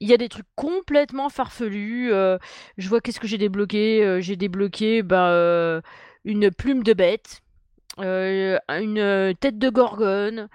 Il 0.00 0.08
y 0.08 0.12
a 0.12 0.18
des 0.18 0.28
trucs 0.28 0.46
complètement 0.54 1.30
farfelus, 1.30 2.10
je 2.10 2.88
vois 2.88 3.00
qu'est-ce 3.00 3.20
que 3.20 3.26
j'ai 3.26 3.38
débloqué, 3.38 4.18
j'ai 4.20 4.36
débloqué, 4.36 5.02
bah, 5.02 5.80
une 6.24 6.50
plume 6.50 6.82
de 6.82 6.92
bête, 6.92 7.40
heu, 7.98 8.58
une 8.68 9.34
tête 9.40 9.58
de 9.58 9.68
gorgone, 9.70 10.48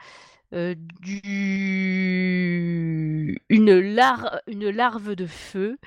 du 0.51 1.21
une 3.49 3.69
une 4.47 4.69
larve 4.69 5.15
de 5.15 5.25
feu, 5.25 5.77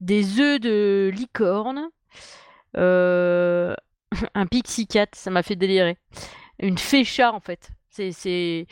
des 0.00 0.40
œufs 0.40 0.60
de 0.60 1.10
licorne, 1.14 1.88
un 4.34 4.46
pixie 4.46 4.86
cat, 4.86 5.06
ça 5.14 5.30
m'a 5.30 5.42
fait 5.42 5.56
délirer. 5.56 5.96
Une 6.60 6.78
fée 6.78 7.04
chat, 7.04 7.32
en 7.32 7.40
fait. 7.40 7.70
C'est 7.90 8.66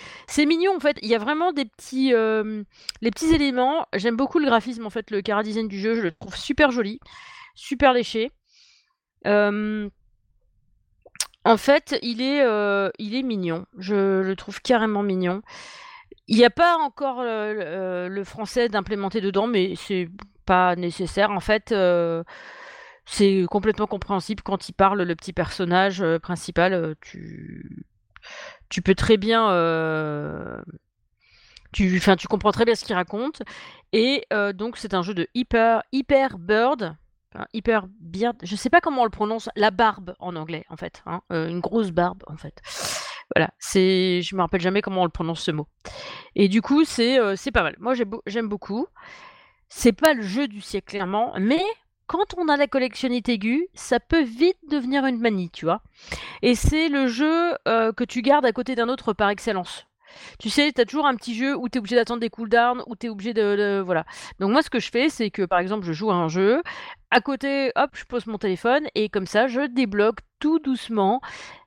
mignon, 0.46 0.76
en 0.76 0.80
fait. 0.80 0.98
Il 1.02 1.08
y 1.08 1.14
a 1.14 1.18
vraiment 1.18 1.52
des 1.52 1.64
petits, 1.64 2.10
les 2.12 3.10
petits 3.10 3.34
éléments. 3.34 3.86
J'aime 3.94 4.16
beaucoup 4.16 4.38
le 4.38 4.46
graphisme, 4.46 4.86
en 4.86 4.90
fait, 4.90 5.10
le 5.10 5.22
chara 5.26 5.42
design 5.42 5.68
du 5.68 5.78
jeu, 5.78 5.94
je 5.94 6.02
le 6.02 6.12
trouve 6.12 6.36
super 6.36 6.70
joli, 6.70 7.00
super 7.54 7.92
léché. 7.92 8.30
En 11.46 11.56
fait, 11.56 11.98
il 12.02 12.20
est, 12.22 12.42
heu, 12.44 12.92
il 12.98 13.14
est 13.14 13.22
mignon. 13.22 13.66
Je 13.78 14.22
le 14.22 14.36
trouve 14.36 14.60
carrément 14.60 15.02
mignon. 15.02 15.42
Il 16.28 16.38
y 16.38 16.44
a 16.44 16.50
pas 16.50 16.76
encore, 16.78 17.20
heu, 17.22 17.54
le, 17.54 17.62
heu, 17.62 18.08
le 18.08 18.24
français 18.24 18.68
d'implémenté 18.68 19.20
dedans, 19.20 19.46
mais 19.46 19.74
c'est 19.76 20.08
pas 20.46 20.76
nécessaire. 20.76 21.30
En 21.32 21.40
fait, 21.40 21.74
c'est 23.06 23.44
complètement 23.50 23.86
compréhensible 23.86 24.42
quand 24.42 24.68
il 24.68 24.72
parle, 24.72 25.02
le 25.02 25.16
petit 25.16 25.32
personnage, 25.32 26.04
principal, 26.22 26.96
tu 27.00 27.86
tu 28.68 28.82
peux 28.82 28.96
très 28.96 29.16
bien, 29.16 29.48
Tu, 31.72 32.00
tu 32.18 32.28
comprends 32.28 32.52
très 32.52 32.64
bien 32.64 32.74
ce 32.74 32.84
qu'il 32.84 32.94
raconte. 32.94 33.42
Et 33.92 34.24
euh, 34.32 34.52
donc, 34.52 34.76
c'est 34.78 34.94
un 34.94 35.02
jeu 35.02 35.14
de 35.14 35.28
Hyper, 35.34 35.82
Hyper 35.92 36.38
Bird. 36.38 36.96
Enfin, 37.36 37.46
Hyper 37.52 37.86
Beard. 38.00 38.36
Je 38.42 38.56
sais 38.56 38.70
pas 38.70 38.80
comment 38.80 39.02
on 39.02 39.04
le 39.04 39.10
prononce. 39.10 39.50
La 39.56 39.70
barbe 39.70 40.14
en 40.18 40.36
anglais, 40.36 40.64
en 40.70 40.76
fait. 40.76 41.02
hein. 41.06 41.20
Euh, 41.32 41.48
une 41.48 41.60
grosse 41.60 41.90
barbe, 41.90 42.22
en 42.28 42.36
fait. 42.36 42.60
Voilà. 43.34 43.50
C'est, 43.58 44.22
je 44.22 44.34
me 44.36 44.40
rappelle 44.40 44.60
jamais 44.60 44.80
comment 44.82 45.02
on 45.02 45.04
le 45.04 45.10
prononce 45.10 45.40
ce 45.42 45.50
mot. 45.50 45.66
Et 46.34 46.48
du 46.48 46.62
coup, 46.62 46.84
c'est 46.84 47.18
euh, 47.18 47.36
c'est 47.36 47.52
pas 47.52 47.62
mal. 47.62 47.76
Moi, 47.78 47.94
j'aime 48.26 48.48
beaucoup. 48.48 48.86
C'est 49.68 49.92
pas 49.92 50.14
le 50.14 50.22
jeu 50.22 50.48
du 50.48 50.60
siècle, 50.60 50.90
clairement. 50.90 51.34
Mais 51.38 51.62
quand 52.06 52.34
on 52.38 52.48
a 52.48 52.56
la 52.56 52.68
collectionnite 52.68 53.28
aiguë, 53.28 53.68
ça 53.74 54.00
peut 54.00 54.22
vite 54.22 54.58
devenir 54.70 55.04
une 55.06 55.18
manie, 55.18 55.50
tu 55.50 55.64
vois. 55.64 55.82
Et 56.42 56.54
c'est 56.54 56.88
le 56.88 57.08
jeu 57.08 57.56
euh, 57.66 57.92
que 57.92 58.04
tu 58.04 58.22
gardes 58.22 58.46
à 58.46 58.52
côté 58.52 58.76
d'un 58.76 58.88
autre 58.88 59.12
par 59.12 59.28
excellence. 59.28 59.86
Tu 60.38 60.50
sais, 60.50 60.72
tu 60.72 60.80
as 60.80 60.84
toujours 60.84 61.06
un 61.06 61.14
petit 61.14 61.34
jeu 61.34 61.56
où 61.56 61.68
tu 61.68 61.76
es 61.76 61.78
obligé 61.78 61.96
d'attendre 61.96 62.20
des 62.20 62.30
cooldowns, 62.30 62.82
où 62.86 62.96
tu 62.96 63.06
es 63.06 63.08
obligé 63.08 63.34
de, 63.34 63.80
Voilà. 63.84 64.04
Donc 64.40 64.50
moi, 64.52 64.62
ce 64.62 64.70
que 64.70 64.80
je 64.80 64.90
fais, 64.90 65.08
c'est 65.08 65.30
que, 65.30 65.42
par 65.42 65.58
exemple, 65.58 65.84
je 65.86 65.92
joue 65.92 66.10
à 66.10 66.14
un 66.14 66.28
jeu, 66.28 66.62
à 67.10 67.20
côté, 67.20 67.72
hop, 67.76 67.90
je 67.94 68.04
pose 68.04 68.26
mon 68.26 68.38
téléphone, 68.38 68.86
et 68.94 69.08
comme 69.08 69.26
ça, 69.26 69.46
je 69.48 69.66
débloque 69.66 70.18
tout 70.40 70.58
doucement 70.58 71.20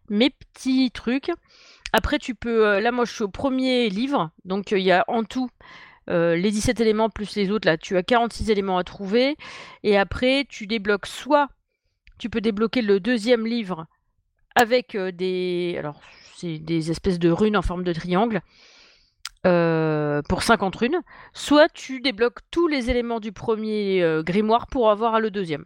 mes 0.10 0.30
petits 0.30 0.92
trucs. 0.92 1.32
Après, 1.94 2.20
tu 2.20 2.36
peux... 2.36 2.68
euh, 2.68 2.82
là, 2.82 2.92
moi, 2.92 3.06
je 3.06 3.14
suis 3.14 3.24
au 3.24 3.30
premier 3.30 3.90
livre, 3.90 4.32
donc 4.46 4.74
euh, 4.74 4.80
il 4.80 4.86
y 4.86 4.92
a 4.92 5.04
en 5.08 5.24
tout... 5.24 5.50
euh, 6.10 6.36
les 6.36 6.52
17 6.52 6.80
éléments 6.82 7.10
plus 7.10 7.36
les 7.36 7.52
autres, 7.52 7.68
là, 7.68 7.78
tu 7.78 7.98
as 7.98 8.04
46 8.04 8.50
éléments 8.52 8.78
à 8.78 8.84
trouver. 8.84 9.38
Et 9.84 9.98
après, 9.98 10.46
tu 10.50 10.68
débloques 10.68 11.08
soit 11.08 11.50
tu 12.20 12.30
peux 12.30 12.42
débloquer 12.42 12.82
le 12.82 13.00
deuxième 13.00 13.48
livre 13.48 13.88
avec 14.54 14.96
des. 14.96 15.76
Alors, 15.80 16.02
c'est 16.40 16.58
des 16.60 16.92
espèces 16.92 17.20
de 17.20 17.30
runes 17.30 17.58
en 17.58 17.62
forme 17.62 17.84
de 17.84 17.92
triangle 17.94 18.42
euh, 19.46 20.22
pour 20.30 20.44
50 20.44 20.76
runes. 20.76 21.00
Soit 21.34 21.70
tu 21.70 22.00
débloques 22.02 22.40
tous 22.52 22.68
les 22.68 22.90
éléments 22.90 23.20
du 23.20 23.32
premier 23.32 24.02
euh, 24.02 24.24
grimoire 24.24 24.68
pour 24.68 24.90
avoir 24.90 25.20
le 25.20 25.32
deuxième. 25.32 25.66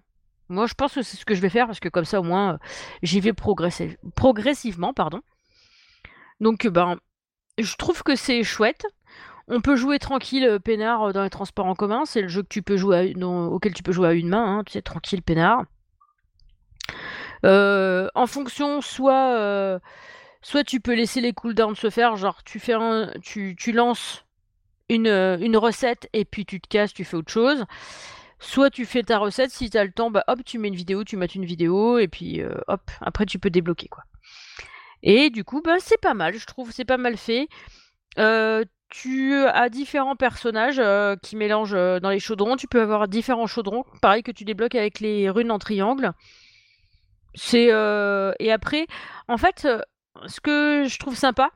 Moi, 0.50 0.68
je 0.68 0.74
pense 0.74 0.94
que 0.96 1.02
c'est 1.02 1.18
ce 1.18 1.26
que 1.26 1.36
je 1.36 1.42
vais 1.42 1.50
faire 1.50 1.68
parce 1.68 1.80
que 1.80 1.90
comme 1.90 2.06
ça, 2.06 2.20
au 2.20 2.24
moins, 2.24 2.54
euh, 2.54 2.58
j'y 3.02 3.20
vais 3.20 3.32
progresser- 3.34 3.98
progressivement. 4.16 4.94
pardon. 4.94 5.22
Donc, 6.40 6.68
ben, 6.68 6.98
je 7.60 7.76
trouve 7.76 8.04
que 8.04 8.16
c'est 8.16 8.44
chouette. 8.44 8.86
On 9.48 9.62
peut 9.62 9.76
jouer 9.76 10.00
tranquille, 10.00 10.60
peinard, 10.64 11.14
dans 11.14 11.24
les 11.24 11.30
transports 11.30 11.66
en 11.66 11.76
commun. 11.76 12.06
C'est 12.06 12.22
le 12.22 12.28
jeu 12.30 12.42
que 12.44 12.48
tu 12.48 12.62
peux 12.62 12.78
jouer 12.78 13.14
auquel 13.22 13.74
tu 13.74 13.84
peux 13.84 13.92
jouer 13.92 14.08
à 14.08 14.14
une 14.14 14.30
main. 14.30 14.60
hein, 14.60 14.64
tu 14.66 14.74
sais, 14.74 14.82
tranquille, 14.82 15.22
peinard. 15.22 15.66
En 17.44 18.28
fonction, 18.28 18.82
soit, 18.82 19.80
soit 20.44 20.64
tu 20.64 20.80
peux 20.80 20.94
laisser 20.94 21.22
les 21.22 21.34
cooldowns 21.34 21.76
se 21.76 21.90
faire, 21.90 22.16
genre 22.18 22.44
tu 22.44 22.60
fais 22.60 22.74
un, 22.74 23.12
tu, 23.22 23.56
lances 23.72 24.26
une, 24.90 25.08
euh, 25.08 25.38
une 25.40 25.58
recette 25.58 26.10
et 26.14 26.26
puis 26.26 26.46
tu 26.46 26.60
te 26.60 26.68
casses, 26.68 26.94
tu 26.94 27.06
fais 27.06 27.16
autre 27.16 27.32
chose. 27.32 27.66
Soit 28.40 28.70
tu 28.70 28.86
fais 28.86 29.04
ta 29.04 29.18
recette, 29.20 29.52
si 29.52 29.70
tu 29.70 29.78
as 29.78 29.86
le 29.86 29.92
temps, 29.94 30.12
bah 30.12 30.26
hop, 30.28 30.44
tu 30.46 30.60
mets 30.60 30.68
une 30.68 30.76
vidéo, 30.76 31.06
tu 31.06 31.16
mets 31.16 31.28
une 31.28 31.46
vidéo 31.46 31.98
et 31.98 32.10
puis 32.10 32.42
euh, 32.42 32.56
hop, 32.68 32.92
après 33.00 33.26
tu 33.26 33.40
peux 33.40 33.50
débloquer 33.50 33.88
quoi. 33.88 34.04
Et 35.02 35.30
du 35.30 35.46
coup, 35.46 35.62
bah 35.62 35.78
c'est 35.80 36.00
pas 36.00 36.14
mal, 36.14 36.38
je 36.38 36.46
trouve, 36.46 36.72
c'est 36.72 36.86
pas 36.86 36.98
mal 36.98 37.16
fait. 37.18 37.48
Euh, 38.20 38.66
tu 38.90 39.34
as 39.36 39.70
différents 39.70 40.18
personnages 40.18 40.82
qui 41.24 41.36
mélangent 41.36 41.72
dans 42.02 42.10
les 42.10 42.20
chaudrons. 42.20 42.58
Tu 42.58 42.68
peux 42.68 42.82
avoir 42.82 43.08
différents 43.08 43.48
chaudrons, 43.48 43.86
pareil 44.02 44.22
que 44.22 44.32
tu 44.32 44.44
débloques 44.44 44.76
avec 44.76 45.00
les 45.00 45.30
runes 45.32 45.50
en 45.50 45.58
triangle. 45.58 46.12
C'est 47.34 47.70
et 48.40 48.52
après, 48.52 48.86
en 49.28 49.38
fait, 49.38 49.68
ce 50.28 50.40
que 50.40 50.86
je 50.88 51.00
trouve 51.00 51.16
sympa 51.16 51.52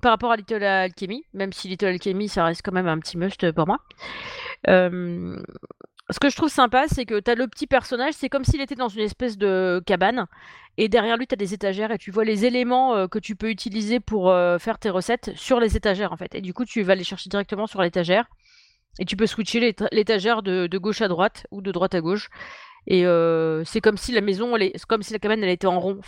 par 0.00 0.10
rapport 0.12 0.32
à 0.32 0.36
Little 0.36 0.64
Alchemy, 0.64 1.24
même 1.32 1.52
si 1.52 1.68
Little 1.68 1.86
Alchemy 1.86 2.28
ça 2.28 2.44
reste 2.44 2.62
quand 2.64 2.72
même 2.72 2.88
un 2.88 2.98
petit 2.98 3.16
must 3.16 3.52
pour 3.52 3.66
moi. 3.66 3.78
euh, 4.68 5.40
ce 6.10 6.18
que 6.18 6.28
je 6.28 6.36
trouve 6.36 6.48
sympa, 6.48 6.84
c'est 6.88 7.06
que 7.06 7.20
t'as 7.20 7.36
le 7.36 7.46
petit 7.46 7.66
personnage, 7.66 8.14
c'est 8.14 8.28
comme 8.28 8.44
s'il 8.44 8.60
était 8.60 8.74
dans 8.74 8.88
une 8.88 9.02
espèce 9.02 9.38
de 9.38 9.80
cabane, 9.86 10.26
et 10.76 10.88
derrière 10.88 11.16
lui 11.16 11.26
t'as 11.26 11.36
des 11.36 11.54
étagères 11.54 11.92
et 11.92 11.98
tu 11.98 12.10
vois 12.10 12.24
les 12.24 12.44
éléments 12.44 12.94
euh, 12.94 13.06
que 13.06 13.18
tu 13.18 13.36
peux 13.36 13.50
utiliser 13.50 14.00
pour 14.00 14.30
euh, 14.30 14.58
faire 14.58 14.78
tes 14.78 14.90
recettes 14.90 15.30
sur 15.36 15.60
les 15.60 15.76
étagères 15.76 16.12
en 16.12 16.16
fait. 16.16 16.34
Et 16.34 16.40
du 16.40 16.52
coup 16.52 16.64
tu 16.64 16.82
vas 16.82 16.94
les 16.96 17.04
chercher 17.04 17.30
directement 17.30 17.66
sur 17.66 17.80
l'étagère, 17.82 18.26
et 18.98 19.04
tu 19.04 19.16
peux 19.16 19.26
switcher 19.26 19.60
l'éta- 19.60 19.88
l'étagère 19.92 20.42
de 20.42 20.78
gauche 20.78 21.00
à 21.00 21.08
droite 21.08 21.46
ou 21.50 21.62
de 21.62 21.70
droite 21.70 21.94
à 21.94 22.00
gauche. 22.00 22.28
Et 22.86 23.06
euh, 23.06 23.64
c'est 23.64 23.80
comme 23.80 23.96
si 23.96 24.12
la 24.12 24.20
maison, 24.20 24.54
comme 24.88 25.02
si 25.02 25.12
la 25.12 25.18
cabane 25.18 25.42
elle 25.42 25.50
était 25.50 25.66
en 25.66 25.78
rond. 25.78 26.00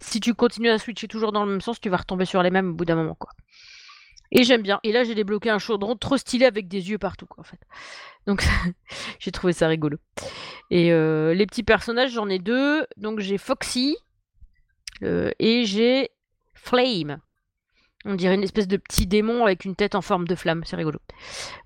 Si 0.00 0.20
tu 0.20 0.34
continues 0.34 0.70
à 0.70 0.78
switcher 0.78 1.08
toujours 1.08 1.32
dans 1.32 1.44
le 1.44 1.50
même 1.50 1.60
sens, 1.60 1.80
tu 1.80 1.88
vas 1.88 1.96
retomber 1.96 2.24
sur 2.24 2.42
les 2.42 2.50
mêmes 2.50 2.70
au 2.70 2.74
bout 2.74 2.84
d'un 2.84 2.96
moment. 2.96 3.16
Et 4.30 4.44
j'aime 4.44 4.62
bien. 4.62 4.78
Et 4.82 4.92
là 4.92 5.04
j'ai 5.04 5.14
débloqué 5.14 5.48
un 5.48 5.58
chaudron 5.58 5.96
trop 5.96 6.18
stylé 6.18 6.44
avec 6.44 6.68
des 6.68 6.90
yeux 6.90 6.98
partout 6.98 7.26
quoi. 7.26 7.44
Donc 8.26 8.44
j'ai 9.18 9.32
trouvé 9.32 9.52
ça 9.54 9.68
rigolo. 9.68 9.96
Et 10.70 10.92
euh, 10.92 11.32
les 11.32 11.46
petits 11.46 11.62
personnages 11.62 12.12
j'en 12.12 12.28
ai 12.28 12.38
deux. 12.38 12.86
Donc 12.98 13.20
j'ai 13.20 13.38
Foxy 13.38 13.96
euh, 15.02 15.30
et 15.38 15.64
j'ai 15.64 16.10
Flame. 16.54 17.20
On 18.04 18.14
dirait 18.14 18.34
une 18.34 18.44
espèce 18.44 18.68
de 18.68 18.76
petit 18.76 19.06
démon 19.06 19.44
avec 19.44 19.64
une 19.64 19.74
tête 19.74 19.94
en 19.94 20.02
forme 20.02 20.28
de 20.28 20.34
flamme. 20.34 20.62
C'est 20.66 20.76
rigolo. 20.76 20.98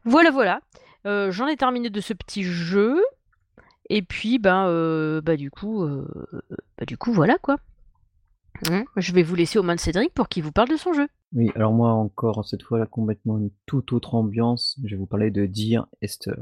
Voilà 0.05 0.31
voilà. 0.31 0.61
J'en 1.05 1.49
ai 1.49 1.57
terminé 1.57 1.91
de 1.91 2.01
ce 2.01 2.13
petit 2.13 2.45
jeu. 2.45 3.03
Et 3.95 4.01
puis, 4.01 4.39
ben, 4.39 4.69
euh, 4.69 5.21
bah, 5.21 5.37
du 5.37 5.51
coup, 5.51 5.83
euh, 5.83 6.09
bah, 6.79 6.87
du 6.87 6.97
coup, 6.97 7.13
voilà 7.13 7.37
quoi. 7.37 7.59
Hein, 8.71 8.85
je 8.97 9.13
vais 9.13 9.23
vous 9.23 9.35
laisser 9.35 9.59
aux 9.59 9.63
mains 9.63 9.75
de 9.75 9.81
Cédric 9.81 10.15
pour 10.15 10.31
qu'il 10.31 10.43
vous 10.43 10.51
parle 10.51 10.71
de 10.71 10.77
son 10.77 10.95
jeu. 10.95 11.09
Oui, 11.35 11.51
alors 11.55 11.73
moi 11.73 11.93
encore 11.93 12.45
cette 12.47 12.63
fois 12.63 12.79
là 12.79 12.87
complètement 12.87 13.37
une 13.37 13.51
toute 13.67 13.93
autre 13.93 14.15
ambiance. 14.15 14.79
Je 14.85 14.95
vais 14.95 14.97
vous 14.97 15.07
parler 15.07 15.31
de 15.31 15.45
Dear 15.45 15.89
Esther. 16.01 16.37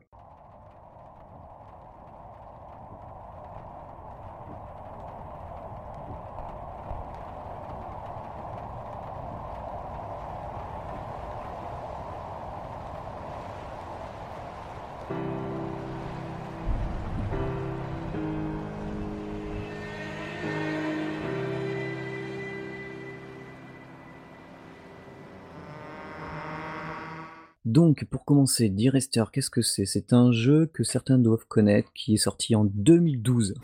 Pour 28.07 28.25
commencer, 28.25 28.69
Dear 28.71 28.95
Esther, 28.95 29.31
qu'est-ce 29.31 29.51
que 29.51 29.63
c'est? 29.63 29.85
C'est 29.85 30.13
un 30.13 30.33
jeu 30.33 30.67
que 30.67 30.85
certains 30.85 31.19
doivent 31.19 31.47
connaître, 31.47 31.93
qui 31.93 32.15
est 32.15 32.19
sorti 32.19 32.55
en 32.55 32.65
2012 32.65 33.55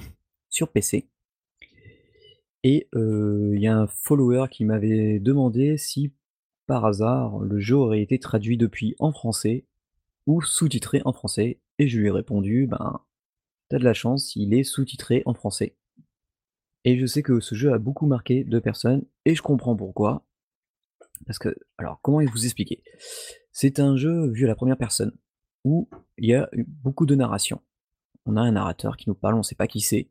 sur 0.51 0.71
PC. 0.71 1.09
Et 2.63 2.89
euh, 2.95 3.53
il 3.55 3.63
y 3.63 3.67
a 3.67 3.79
un 3.79 3.87
follower 3.87 4.47
qui 4.51 4.65
m'avait 4.65 5.21
demandé 5.21 5.79
si 5.79 6.13
par 6.67 6.85
hasard 6.85 7.39
le 7.39 7.61
jeu 7.61 7.77
aurait 7.77 8.03
été 8.03 8.19
traduit 8.19 8.57
depuis 8.57 8.97
en 8.99 9.13
français 9.13 9.65
ou 10.27 10.43
sous-titré 10.43 11.01
en 11.05 11.13
français. 11.13 11.61
Et 11.79 11.89
je 11.89 11.99
lui 11.99 12.09
ai 12.09 12.11
répondu, 12.11 12.67
ben 12.67 13.01
t'as 13.69 13.79
de 13.79 13.85
la 13.85 13.95
chance, 13.95 14.35
il 14.37 14.55
est 14.55 14.65
sous-titré 14.65 15.23
en 15.27 15.35
français. 15.35 15.77
Et 16.85 16.99
je 16.99 17.07
sais 17.07 17.23
que 17.23 17.41
ce 17.41 17.55
jeu 17.55 17.73
a 17.73 17.79
beaucoup 17.79 18.07
marqué 18.07 18.45
de 18.45 18.59
personnes, 18.59 19.05
et 19.25 19.35
je 19.35 19.43
comprends 19.43 19.77
pourquoi. 19.77 20.25
Parce 21.25 21.39
que, 21.39 21.57
alors, 21.79 22.01
comment 22.03 22.21
vous 22.25 22.45
expliquer 22.45 22.83
C'est 23.59 23.81
un 23.81 23.97
jeu 23.97 24.29
vu 24.29 24.45
à 24.45 24.49
la 24.49 24.55
première 24.55 24.77
personne, 24.77 25.17
où 25.65 25.89
il 26.19 26.29
y 26.29 26.35
a 26.35 26.51
beaucoup 26.67 27.07
de 27.07 27.15
narration. 27.15 27.63
On 28.27 28.37
a 28.37 28.43
un 28.43 28.53
narrateur 28.53 28.99
qui 28.99 29.09
nous 29.09 29.15
parle, 29.15 29.35
on 29.35 29.43
sait 29.43 29.55
pas 29.55 29.67
qui 29.67 29.81
c'est. 29.81 30.11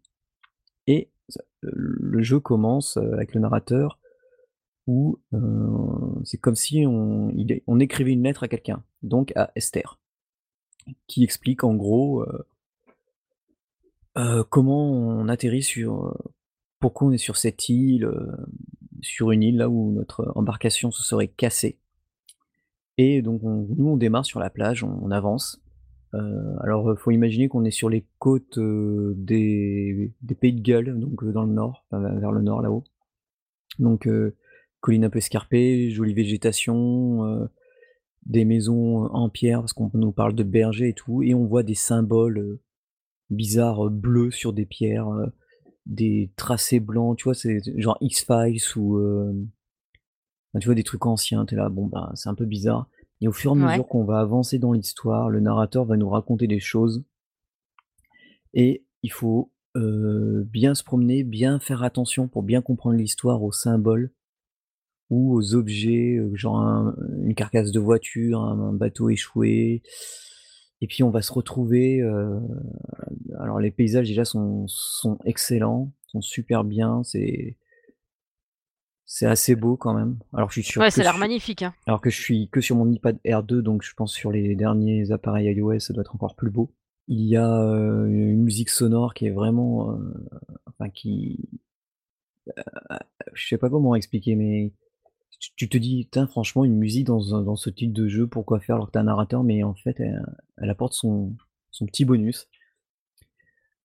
Et 0.87 1.11
le 1.61 2.23
jeu 2.23 2.39
commence 2.39 2.97
euh, 2.97 3.13
avec 3.13 3.35
le 3.35 3.41
narrateur 3.41 3.99
où 4.87 5.19
euh, 5.35 6.21
c'est 6.23 6.39
comme 6.39 6.55
si 6.55 6.87
on, 6.87 7.29
écrivait 7.79 8.13
une 8.13 8.23
lettre 8.23 8.41
à 8.41 8.47
quelqu'un, 8.47 8.83
donc 9.03 9.31
à 9.35 9.51
Esther, 9.55 9.99
qui 11.05 11.23
explique 11.23 11.63
en 11.63 11.75
gros 11.75 12.25
euh, 14.17 14.43
comment 14.49 14.91
on 14.91 15.27
atterrit 15.27 15.61
sur, 15.61 16.17
pourquoi 16.79 17.09
on 17.09 17.11
est 17.11 17.19
sur 17.19 17.37
cette 17.37 17.69
île, 17.69 18.09
sur 19.01 19.29
une 19.29 19.43
île 19.43 19.57
là 19.57 19.69
où 19.69 19.91
notre 19.91 20.31
embarcation 20.33 20.89
se 20.89 21.03
serait 21.03 21.27
cassée. 21.27 21.77
Et 22.97 23.21
donc 23.21 23.43
on- 23.43 23.67
nous 23.75 23.87
on 23.89 23.97
démarre 23.97 24.25
sur 24.25 24.39
la 24.39 24.49
plage, 24.49 24.83
on, 24.83 25.11
avance. 25.11 25.61
Euh, 26.13 26.55
alors 26.61 26.89
euh, 26.91 26.95
faut 26.95 27.11
imaginer 27.11 27.47
qu'on 27.49 27.65
est 27.65 27.71
sur 27.71 27.89
les 27.89 28.05
côtes 28.19 28.57
euh, 28.57 29.13
des, 29.17 30.13
Pays 30.39 30.53
de 30.53 30.61
Galles, 30.61 30.97
donc 30.99 31.23
euh, 31.23 31.31
dans 31.31 31.43
le 31.43 31.53
nord, 31.53 31.85
vers 31.91 32.31
le 32.31 32.41
nord 32.41 32.61
là-haut. 32.61 32.83
Donc 33.79 34.07
euh, 34.07 34.35
colline 34.81 35.05
un 35.05 35.09
peu 35.09 35.17
escarpée, 35.17 35.89
jolie 35.89 36.13
végétation, 36.13 37.49
des 38.25 38.45
maisons 38.45 39.05
en 39.07 39.29
pierre 39.29 39.61
parce 39.61 39.73
qu'on 39.73 39.89
nous 39.93 40.11
parle 40.11 40.35
de 40.35 40.43
bergers 40.43 40.89
et 40.89 40.93
tout, 40.93 41.23
et 41.23 41.33
on 41.33 41.45
voit 41.45 41.63
des 41.63 41.75
symboles 41.75 42.59
bizarres 43.31 43.89
bleus 43.89 44.31
sur 44.31 44.53
des 44.53 44.65
pierres, 44.65 45.09
des 45.87 46.31
tracés 46.35 46.79
blancs, 46.79 47.17
tu 47.17 47.25
vois, 47.25 47.33
c'est 47.33 47.59
genre 47.79 47.97
X-Files 47.99 48.61
ou 48.77 48.99
tu 50.59 50.67
vois 50.67 50.75
des 50.75 50.83
trucs 50.83 51.05
anciens, 51.05 51.45
t'es 51.45 51.55
là, 51.55 51.69
bon 51.69 51.87
bah 51.87 52.11
c'est 52.15 52.29
un 52.29 52.35
peu 52.35 52.45
bizarre. 52.45 52.87
et 53.21 53.27
au 53.27 53.31
fur 53.31 53.51
et 53.51 53.53
à 53.53 53.55
Ouais. 53.55 53.71
mesure 53.71 53.87
qu'on 53.87 54.03
va 54.05 54.19
avancer 54.19 54.59
dans 54.59 54.73
l'histoire, 54.73 55.29
le 55.29 55.39
narrateur 55.39 55.85
va 55.85 55.97
nous 55.97 56.09
raconter 56.09 56.47
des 56.47 56.59
choses 56.59 57.03
et 58.53 58.85
il 59.03 59.11
faut, 59.11 59.51
bien 59.75 60.73
se 60.73 60.83
promener, 60.85 61.23
bien 61.25 61.59
faire 61.59 61.83
attention 61.83 62.27
pour 62.29 62.43
bien 62.43 62.61
comprendre 62.61 62.95
l'histoire 62.97 63.43
aux 63.43 63.51
symboles 63.51 64.11
ou 65.09 65.35
aux 65.35 65.53
objets, 65.53 66.19
genre 66.33 66.57
un 66.59 66.95
une 67.23 67.35
carcasse 67.35 67.71
de 67.71 67.79
voiture, 67.79 68.39
un 68.41 68.71
bateau 68.73 69.09
échoué 69.09 69.83
et 70.81 70.87
puis 70.87 71.03
on 71.03 71.09
va 71.09 71.21
se 71.21 71.33
retrouver, 71.33 72.01
alors 73.39 73.59
les 73.59 73.71
paysages 73.71 74.07
déjà 74.07 74.23
sont 74.25 74.65
sont 74.67 75.17
excellents, 75.25 75.91
sont 76.07 76.21
super 76.21 76.63
bien, 76.63 77.03
c'est 77.03 77.57
c'est 79.05 79.25
assez 79.27 79.55
beau 79.55 79.77
quand 79.77 79.93
même. 79.93 80.17
Alors 80.33 80.51
je 80.51 80.61
suis 80.61 80.79
Ouais, 80.79 80.87
que 80.87 80.93
ça 80.93 81.01
a 81.01 81.03
l'air 81.03 81.17
magnifique, 81.17 81.61
hein. 81.61 81.73
alors 81.87 82.01
que 82.01 82.09
je 82.09 82.19
suis 82.19 82.49
que 82.49 82.61
sur 82.61 82.75
mon 82.75 82.91
iPad 82.91 83.17
Air 83.23 83.43
2 83.43 83.61
donc 83.61 83.83
je 83.83 83.93
pense 83.93 84.13
sur 84.13 84.31
les 84.31 84.55
derniers 84.55 85.11
appareils 85.11 85.47
iOS, 85.53 85.79
ça 85.79 85.93
doit 85.93 86.01
être 86.01 86.15
encore 86.15 86.35
plus 86.35 86.49
beau. 86.49 86.71
Il 87.07 87.21
y 87.21 87.37
a, 87.37 87.47
heu, 87.47 88.07
une 88.09 88.43
musique 88.43 88.69
sonore 88.69 89.13
qui 89.13 89.27
est 89.27 89.31
vraiment, 89.31 89.91
heu, 89.93 90.13
enfin 90.67 90.89
qui, 90.89 91.47
heu, 91.51 91.63
je 93.33 93.47
sais 93.47 93.57
pas 93.57 93.69
comment 93.69 93.95
expliquer 93.95 94.35
mais 94.35 94.73
tu 95.39 95.51
tu 95.55 95.69
te 95.69 95.77
dis: 95.77 96.07
«Tain 96.11 96.27
franchement 96.27 96.65
une 96.65 96.77
musique 96.77 97.05
dans 97.07 97.19
dans 97.43 97.55
ce 97.57 97.69
type 97.69 97.93
de 97.93 98.07
jeu, 98.07 98.27
pourquoi 98.27 98.59
faire?» 98.59 98.75
alors 98.77 98.87
que 98.87 98.93
tu 98.93 98.97
as 98.97 99.01
un 99.01 99.05
narrateur? 99.05 99.43
Mais 99.43 99.63
en 99.63 99.75
fait 99.75 99.99
elle 99.99 100.25
elle 100.57 100.69
apporte 100.69 100.93
son 100.93 101.35
son 101.71 101.85
petit 101.85 102.05
bonus. 102.05 102.47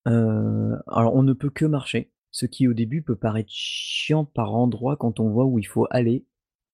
Alors 0.06 1.14
on 1.14 1.22
ne 1.22 1.32
peut 1.34 1.50
que 1.50 1.64
marcher, 1.66 2.10
ce 2.30 2.46
qui 2.46 2.68
au 2.68 2.72
début 2.72 3.02
peut 3.02 3.16
paraître 3.16 3.50
chiant 3.52 4.24
par 4.24 4.54
endroits 4.54 4.96
quand 4.96 5.20
on 5.20 5.30
voit 5.30 5.46
où 5.46 5.58
il 5.58 5.66
faut 5.66 5.86
aller 5.90 6.24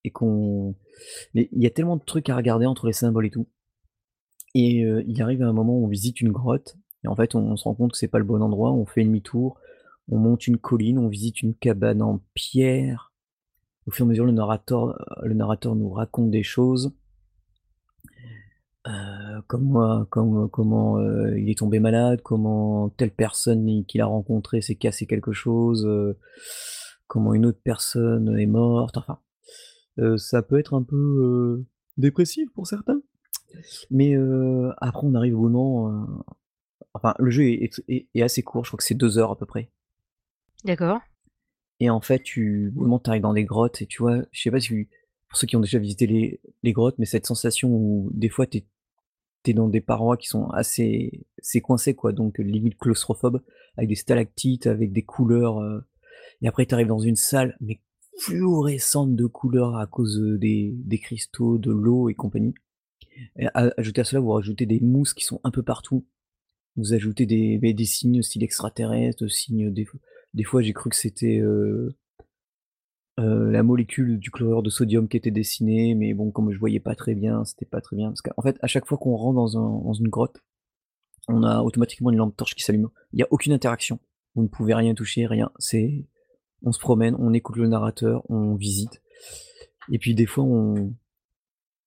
et 0.05 0.11
qu'on 0.11 0.75
mais 1.35 1.49
il 1.53 1.62
y 1.62 1.66
a 1.66 1.71
tellement 1.71 1.97
de 1.97 2.05
trucs 2.05 2.29
à 2.29 2.37
regarder 2.37 2.66
entre 2.66 2.87
les 2.87 2.92
symboles 2.92 3.27
et 3.27 3.31
tout 3.31 3.47
et 4.55 4.81
il 5.07 5.23
arrive 5.23 5.42
à 5.42 5.49
un 5.49 5.53
moment 5.53 5.79
où 5.79 5.85
on 5.85 5.88
visite 5.88 6.21
une 6.21 6.33
grotte 6.33 6.77
et 7.05 7.09
en 7.09 7.16
fait 7.16 7.35
on 7.35 7.57
se 7.57 7.64
rend 7.64 7.75
compte 7.75 7.92
que 7.92 7.99
c'est 7.99 8.09
pas 8.09 8.19
le 8.19 8.25
bon 8.25 8.42
endroit, 8.42 8.73
on 8.73 8.85
fait 8.85 9.05
demi-tour, 9.05 9.59
on 10.09 10.19
monte 10.19 10.47
une 10.47 10.59
colline, 10.59 10.99
on 10.99 11.09
visite 11.09 11.42
une 11.42 11.55
cabane 11.55 12.03
en 12.03 12.21
pierre. 12.35 13.12
Au 13.87 13.90
fur 13.90 14.05
et 14.05 14.07
à 14.07 14.11
mesure 14.11 14.25
le 14.25 14.33
narrateur, 14.33 14.99
le 15.23 15.35
narrateur 15.35 15.75
nous 15.77 15.90
raconte 15.90 16.31
des 16.31 16.42
choses. 16.42 16.92
Heu, 18.87 19.42
comme 19.49 19.64
moi 19.64 20.07
comme 20.11 20.49
comment, 20.51 20.99
heu, 21.01 21.38
il 21.38 21.51
est 21.51 21.59
tombé 21.59 21.81
malade, 21.81 22.20
comment 22.22 22.88
telle 22.90 23.11
personne 23.11 23.85
qu'il 23.87 24.01
a 24.01 24.07
rencontrée 24.07 24.61
s'est 24.62 24.77
cassé 24.77 25.07
quelque 25.07 25.33
chose, 25.33 25.85
heu, 25.87 26.18
comment 27.09 27.35
une 27.35 27.46
autre 27.46 27.61
personne 27.64 28.38
est 28.38 28.46
morte, 28.46 28.96
enfin, 28.96 29.18
ça 30.18 30.42
peut 30.42 30.59
être 30.59 30.75
un 30.75 30.83
peu, 30.83 31.64
dépressif 31.96 32.51
pour 32.55 32.66
certains. 32.66 33.01
Mais, 33.90 34.14
après 34.79 35.07
on 35.07 35.14
arrive 35.14 35.38
au 35.38 35.49
moment, 35.49 36.07
enfin 36.94 37.14
le 37.18 37.31
jeu 37.31 37.44
est 37.44 37.64
est 37.64 37.85
est 37.88 38.09
est 38.14 38.22
assez 38.22 38.42
court, 38.42 38.64
je 38.64 38.70
crois 38.70 38.79
que 38.79 38.85
c'est 38.85 38.94
2 38.94 39.18
heures 39.18 39.33
à 39.33 39.38
peu 39.38 39.46
près. 39.46 39.70
D'accord. 40.64 41.01
Et 41.81 41.90
en 41.90 42.01
fait 42.01 42.22
tu 42.22 42.72
arrives 43.07 43.22
dans 43.22 43.35
des 43.35 43.44
grottes 43.44 43.83
et 43.83 43.87
tu 43.87 44.03
vois, 44.03 44.18
je 44.33 44.42
sais 44.42 44.51
pas 44.51 44.61
si 44.61 44.88
pour 45.29 45.38
ceux 45.38 45.46
qui 45.49 45.57
ont 45.57 45.61
déjà 45.61 45.79
visité 45.79 46.07
les 46.07 46.40
les 46.62 46.72
grottes, 46.72 46.96
mais 46.99 47.07
cette 47.07 47.27
sensation 47.27 47.70
où 47.70 48.11
des 48.14 48.29
fois 48.29 48.46
tu 48.46 48.59
es 48.59 48.66
dans 49.55 49.69
des 49.69 49.81
parois 49.81 50.17
qui 50.17 50.29
sont 50.29 50.49
assez 50.51 51.27
c'est 51.39 51.61
coincé 51.61 51.95
quoi, 51.95 52.13
donc 52.13 52.39
limite 52.39 52.79
claustrophobe, 52.79 53.43
avec 53.77 53.89
des 53.89 53.95
stalactites, 53.97 54.67
avec 54.67 54.93
des 54.93 55.03
couleurs, 55.03 55.61
heu 55.63 55.85
et 56.43 56.49
après 56.49 56.67
tu 56.67 56.75
arrives 56.75 56.87
dans 56.89 56.99
une 56.99 57.17
salle, 57.17 57.57
mais 57.61 57.81
fluorescente 58.19 59.15
de 59.17 59.27
couleurs 59.27 59.77
à 59.77 59.87
cause, 59.87 60.19
heu, 60.21 60.39
des 60.39 60.73
des 60.77 60.99
cristaux, 60.99 61.59
de 61.59 61.71
l'eau 61.73 62.09
et 62.09 62.15
compagnie. 62.15 62.55
Et 63.39 63.47
a 63.55 63.73
ajouté 63.79 64.01
à 64.03 64.05
cela, 64.05 64.21
vous 64.21 64.33
rajoutez 64.33 64.67
des 64.67 64.81
mousses 64.81 65.15
qui 65.15 65.25
sont 65.25 65.41
un 65.45 65.51
peu 65.51 65.63
partout. 65.63 66.07
Vous 66.77 66.93
ajoutez 66.95 67.27
des 67.27 67.59
des 67.59 67.85
signes 67.85 68.23
style 68.23 68.45
extraterrestres, 68.45 69.29
signes 69.31 69.73
des 70.35 70.45
fois 70.45 70.63
j'ai 70.63 70.73
cru 70.73 70.91
que 70.91 70.97
c'était, 70.97 71.39
heu 71.41 71.95
heu, 73.19 73.51
la 73.51 73.63
molécule 73.63 74.19
du 74.19 74.31
chlorure 74.31 74.63
de 74.63 74.71
sodium 74.71 75.09
qui 75.09 75.17
était 75.17 75.31
dessinée, 75.31 75.95
mais 75.95 76.15
bon 76.15 76.31
comme 76.31 76.53
je 76.53 76.59
voyais 76.59 76.81
pas 76.81 76.95
très 76.95 77.15
bien, 77.15 77.45
c'était 77.45 77.67
pas 77.67 77.81
très 77.81 77.97
bien. 77.97 78.09
Parce 78.09 78.23
qu'en 78.23 78.43
fait 78.43 78.59
à 78.63 78.67
chaque 78.67 78.87
fois 78.87 78.99
qu'on 78.99 79.17
rentre 79.17 79.37
dans 79.37 79.59
un 79.59 79.93
une 79.95 80.09
grotte, 80.09 80.39
on 81.29 81.43
a 81.43 81.63
automatiquement 81.63 82.11
une 82.11 82.19
lampe 82.19 82.37
torche 82.37 82.55
qui 82.55 82.63
s'allume. 82.63 82.89
Il 83.13 83.21
y 83.21 83.23
a 83.23 83.29
aucune 83.31 83.53
interaction. 83.53 83.99
Vous 84.35 84.43
ne 84.43 84.49
pouvez 84.49 84.75
rien 84.75 84.95
toucher, 84.95 85.27
rien. 85.27 85.51
C'est 85.59 86.07
on 86.63 86.73
se 86.73 86.79
promène, 86.81 87.17
on 87.19 87.33
écoute 87.35 87.57
le 87.57 87.69
narrateur, 87.69 88.23
on 88.31 88.55
visite 88.55 89.03
et 89.93 89.99
puis 89.99 90.15
des 90.15 90.27
fois 90.27 90.45
on 90.45 90.95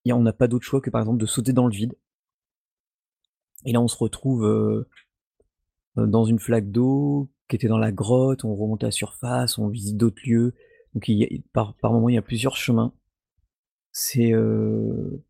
n'a 0.05 0.33
pas 0.33 0.47
d'autre 0.47 0.65
choix 0.65 0.81
que 0.81 0.89
par 0.89 1.01
exemple 1.01 1.19
de 1.19 1.25
sauter 1.25 1.53
dans 1.53 1.67
le 1.67 1.73
vide 1.73 1.95
et 3.65 3.71
là 3.71 3.81
on 3.81 3.87
se 3.87 3.97
retrouve, 3.97 4.45
heu 4.45 4.87
heu, 5.97 6.07
dans 6.07 6.25
une 6.25 6.39
flaque 6.39 6.71
d'eau 6.71 7.29
qui 7.47 7.55
était 7.55 7.67
dans 7.67 7.77
la 7.77 7.91
grotte, 7.91 8.43
on 8.45 8.55
remonte 8.55 8.83
à 8.83 8.87
la 8.87 8.91
surface, 8.91 9.57
on 9.57 9.69
visite 9.69 9.97
d'autres 9.97 10.21
lieux. 10.25 10.53
Donc 10.93 11.07
il 11.07 11.17
y 11.17 11.23
a 11.23 11.27
par 11.53 11.75
par 11.75 11.91
moment 11.93 12.09
il 12.09 12.15
y 12.15 12.17
a 12.17 12.21
plusieurs 12.21 12.57
chemins. 12.57 12.93
C'est, 13.91 14.33
heu, 14.33 15.23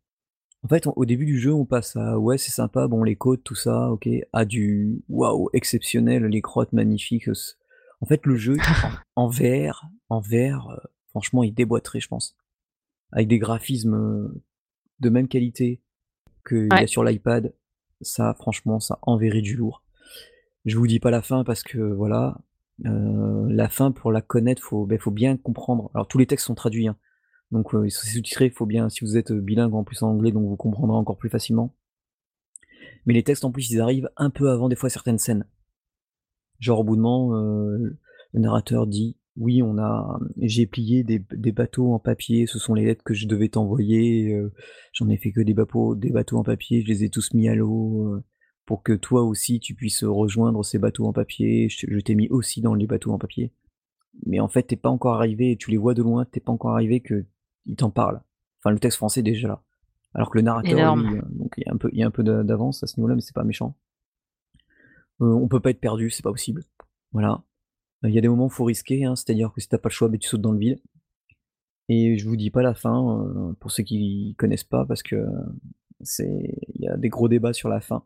en 0.62 0.68
fait 0.68 0.86
au 0.86 1.04
début 1.04 1.24
du 1.26 1.38
jeu 1.38 1.52
on 1.52 1.64
passe 1.64 1.96
à 1.96 2.18
«ouais 2.18 2.38
c'est 2.38 2.50
sympa, 2.50 2.86
bon 2.88 3.02
les 3.02 3.16
côtes 3.16 3.42
tout 3.42 3.54
ça 3.54 3.90
OK» 3.90 4.08
à 4.32 4.44
du 4.44 5.02
«waouh 5.08 5.48
exceptionnel, 5.54 6.24
les 6.26 6.40
grottes 6.40 6.72
magnifiques» 6.72 7.28
s 7.28 7.58
en 8.00 8.06
fait 8.06 8.26
le 8.26 8.36
jeu 8.36 8.56
en 9.16 9.24
en 9.24 9.28
VR 9.28 9.86
en 10.10 10.20
VR, 10.20 10.70
heu, 10.72 10.80
franchement 11.10 11.42
il 11.42 11.54
déboîterait 11.54 12.00
je 12.00 12.08
pense. 12.08 12.36
Avec 13.12 13.28
des 13.28 13.38
graphismes, 13.38 13.94
heu, 13.94 14.42
de 15.00 15.08
même 15.08 15.28
qualité 15.28 15.80
qu'il 16.46 16.68
y 16.68 16.74
a 16.74 16.86
sur 16.86 17.04
l'iPad, 17.04 17.54
ça 18.02 18.34
franchement 18.34 18.80
ça 18.80 18.98
enverrait 19.02 19.40
du 19.42 19.56
lourd. 19.56 19.82
Je 20.66 20.76
vous 20.76 20.86
dis 20.86 21.00
pas 21.00 21.10
la 21.10 21.22
fin 21.22 21.44
parce 21.44 21.62
que 21.62 21.78
voilà, 21.78 22.38
heu, 22.86 23.46
la 23.48 23.68
fin 23.68 23.92
pour 23.92 24.12
la 24.12 24.20
connaître 24.22 24.62
faut, 24.62 24.86
beh, 24.86 24.98
faut 24.98 25.10
bien 25.10 25.36
comprendre. 25.36 25.90
Alors 25.94 26.08
tous 26.08 26.18
les 26.18 26.26
textes 26.26 26.46
sont 26.46 26.54
traduits, 26.54 26.88
hein, 26.88 26.96
donc 27.50 27.68
c'est 27.88 28.08
sous-titré, 28.10 28.50
faut 28.50 28.66
bien 28.66 28.88
si 28.88 29.04
vous 29.04 29.16
êtes, 29.16 29.30
heu, 29.30 29.40
bilingue 29.40 29.74
en 29.74 29.84
plus 29.84 30.02
en 30.02 30.08
anglais 30.10 30.32
donc 30.32 30.46
vous 30.48 30.56
comprendrez 30.56 30.96
encore 30.96 31.18
plus 31.18 31.30
facilement. 31.30 31.74
Mais 33.06 33.14
les 33.14 33.22
textes 33.22 33.44
en 33.44 33.50
plus 33.50 33.70
ils 33.70 33.80
arrivent 33.80 34.10
un 34.16 34.30
peu 34.30 34.50
avant 34.50 34.68
des 34.68 34.76
fois 34.76 34.90
certaines 34.90 35.18
scènes. 35.18 35.46
Genre 36.58 36.80
au 36.80 36.84
bout 36.84 36.96
d'un 36.96 37.02
moment, 37.02 37.32
le 37.32 38.40
narrateur 38.40 38.86
dit: 38.86 39.16
«Oui 39.36 39.62
on 39.62 39.78
a 39.78 40.20
j'ai 40.38 40.66
plié 40.66 41.02
des 41.04 41.24
des 41.32 41.52
bateaux 41.52 41.92
en 41.94 41.98
papier, 41.98 42.46
ce 42.46 42.58
sont 42.58 42.74
les 42.74 42.84
lettres 42.84 43.02
que 43.04 43.14
je 43.14 43.26
devais 43.26 43.48
t'envoyer, 43.48 44.38
j'en 44.92 45.08
ai 45.08 45.16
fait 45.16 45.32
que 45.32 45.40
des 45.40 45.54
bapeaux 45.54 45.94
des 45.94 46.10
bateaux 46.10 46.36
en 46.38 46.42
papier, 46.42 46.82
je 46.82 46.88
les 46.88 47.04
ai 47.04 47.08
tous 47.10 47.32
mis 47.32 47.48
à 47.48 47.54
l'eau, 47.54 48.20
pour 48.66 48.82
que 48.82 48.92
toi 48.92 49.22
aussi 49.22 49.60
tu 49.60 49.74
puisses, 49.74 50.04
rejoindre 50.04 50.64
ces 50.64 50.78
bateaux 50.78 51.06
en 51.06 51.12
papier, 51.12 51.68
je 51.68 51.98
t'ai 52.00 52.14
mis 52.14 52.28
aussi 52.28 52.60
dans 52.60 52.74
les 52.74 52.86
bateaux 52.86 53.12
en 53.12 53.18
papier. 53.18 53.52
Mais 54.26 54.40
en 54.40 54.48
fait 54.48 54.66
tu 54.66 54.74
es 54.74 54.76
pas 54.76 54.90
encore 54.90 55.14
arrivé 55.14 55.56
tu 55.56 55.70
les 55.70 55.76
vois 55.76 55.94
de 55.94 56.02
loin, 56.02 56.24
tu 56.24 56.38
es 56.38 56.40
pas 56.40 56.52
encore 56.52 56.72
arrivé 56.72 57.00
qu'il 57.00 57.76
t'en 57.76 57.90
parle». 57.90 58.20
Enfin 58.58 58.70
le 58.70 58.78
texte 58.78 58.98
français 58.98 59.20
est 59.20 59.24
déjà 59.24 59.48
là. 59.48 59.62
Alors 60.14 60.30
que 60.30 60.38
le 60.38 60.42
narrateur 60.42 60.96
lui, 60.96 61.20
donc 61.30 61.54
il 61.56 61.64
y 61.66 61.68
a 61.68 61.72
un 61.72 61.76
peu 61.76 61.88
il 61.92 61.98
y 61.98 62.02
a 62.02 62.06
un 62.06 62.10
peu 62.10 62.22
d'a 62.22 62.42
d'avance 62.42 62.82
à 62.82 62.86
ce 62.86 62.96
niveau-là, 62.96 63.14
mais 63.14 63.20
c'est 63.20 63.34
pas 63.34 63.44
méchant. 63.44 63.76
Heu, 65.20 65.34
on 65.34 65.48
peut 65.48 65.60
pas 65.60 65.70
être 65.70 65.80
perdu, 65.80 66.10
c'est 66.10 66.22
pas 66.22 66.32
possible. 66.32 66.64
Voilà. 67.12 67.42
Il 68.02 68.10
y 68.10 68.18
a 68.18 68.20
des 68.20 68.28
moments 68.28 68.46
où 68.46 68.50
faut 68.50 68.64
risquer, 68.64 69.04
hein, 69.04 69.14
c'est-à-dire 69.14 69.52
que 69.52 69.60
si 69.60 69.68
tu 69.68 69.74
as 69.74 69.78
pas 69.78 69.88
le 69.88 69.92
choix, 69.94 70.08
beh, 70.08 70.18
tu 70.18 70.28
sautes 70.28 70.40
dans 70.40 70.52
le 70.52 70.58
vide. 70.58 70.80
Et 71.88 72.16
je 72.16 72.28
vous 72.28 72.36
dis 72.36 72.50
pas 72.50 72.62
la 72.62 72.74
fin, 72.74 73.54
pour 73.60 73.70
ceux 73.70 73.82
qui 73.82 74.34
connaissent 74.38 74.64
pas 74.64 74.86
parce 74.86 75.02
que 75.02 75.26
c'est 76.02 76.58
il 76.74 76.82
y 76.82 76.88
a 76.88 76.96
des 76.96 77.08
gros 77.08 77.28
débats 77.28 77.52
sur 77.52 77.68
la 77.68 77.80
fin. 77.80 78.04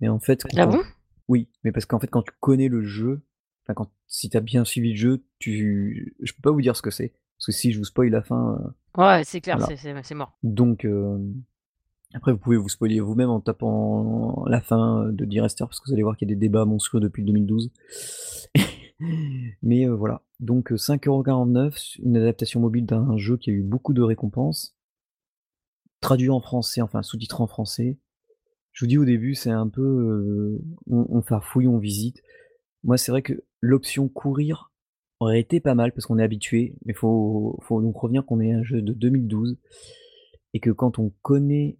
Mais 0.00 0.08
en 0.08 0.18
fait 0.18 0.42
quand 0.44 0.62
Ah 0.62 0.66
on 0.66 0.72
bon? 0.72 0.82
oui, 1.28 1.48
mais 1.62 1.72
parce 1.72 1.86
qu'en 1.86 1.98
fait 1.98 2.08
quand 2.08 2.22
tu 2.22 2.32
connais 2.40 2.68
le 2.68 2.82
jeu, 2.82 3.22
enfin 3.64 3.74
quand 3.74 3.90
si 4.06 4.28
tu 4.28 4.36
as 4.36 4.40
bien 4.40 4.64
suivi 4.64 4.90
le 4.90 4.96
jeu, 4.96 5.24
tu 5.38 6.14
je 6.20 6.32
peux 6.32 6.42
pas 6.42 6.50
vous 6.50 6.60
dire 6.60 6.76
ce 6.76 6.82
que 6.82 6.90
c'est. 6.90 7.12
Parce 7.38 7.46
que 7.46 7.52
si 7.52 7.72
je 7.72 7.78
vous 7.78 7.84
spoil 7.84 8.10
la 8.10 8.22
fin, 8.22 8.58
heu, 8.60 9.02
Ouais, 9.02 9.22
c'est 9.24 9.40
clair, 9.40 9.58
voilà. 9.58 9.76
c'est 9.76 10.14
mort. 10.14 10.38
Donc 10.42 10.84
hem, 10.84 11.34
après 12.12 12.32
vous 12.32 12.38
pouvez 12.38 12.56
vous 12.56 12.68
spoiler 12.68 13.00
vous-même 13.00 13.30
en 13.30 13.40
tapant 13.40 14.44
la 14.46 14.60
fin, 14.60 15.06
heu, 15.06 15.12
de 15.12 15.40
Rester 15.40 15.64
parce 15.64 15.80
que 15.80 15.86
vous 15.88 15.94
allez 15.94 16.02
voir 16.02 16.16
qu'il 16.16 16.28
y 16.28 16.32
a 16.32 16.34
des 16.34 16.40
débats 16.40 16.64
monstrueux 16.64 17.00
depuis 17.00 17.24
2012. 17.24 17.70
Mais 19.62 19.86
voilà, 19.86 20.22
donc 20.40 20.72
heu, 20.72 20.76
5,49 20.76 21.74
€, 21.74 21.76
s 21.76 21.96
une 22.02 22.16
adaptation 22.16 22.60
mobile 22.60 22.86
d'un 22.86 23.16
jeu 23.16 23.36
qui 23.36 23.50
a 23.50 23.52
eu 23.52 23.62
beaucoup 23.62 23.94
de 23.94 24.02
récompenses 24.02 24.76
traduit 26.00 26.30
en 26.30 26.40
français, 26.40 26.82
enfin 26.82 27.02
sous-titré 27.02 27.42
en 27.42 27.46
français. 27.46 27.96
Je 28.74 28.84
vous 28.84 28.88
dis 28.88 28.98
au 28.98 29.04
début 29.04 29.36
c'est 29.36 29.50
un 29.50 29.68
peu, 29.68 29.82
heu, 29.82 30.60
on 30.90 31.22
farfouille, 31.22 31.68
on 31.68 31.78
visite. 31.78 32.22
Moi 32.82 32.98
c'est 32.98 33.12
vrai 33.12 33.22
que 33.22 33.44
l'option 33.60 34.08
courir 34.08 34.72
aurait 35.20 35.38
été 35.40 35.60
pas 35.60 35.76
mal 35.76 35.92
parce 35.92 36.06
qu'on 36.06 36.18
est 36.18 36.24
habitué, 36.24 36.74
mais 36.84 36.92
faut 36.92 37.56
faut 37.62 37.80
donc 37.80 37.96
revenir 37.96 38.26
qu'on 38.26 38.40
est 38.40 38.52
un 38.52 38.64
jeu 38.64 38.82
de 38.82 38.92
2012 38.92 39.56
et 40.54 40.60
que 40.60 40.70
quand 40.70 40.98
on 40.98 41.12
connaît 41.22 41.78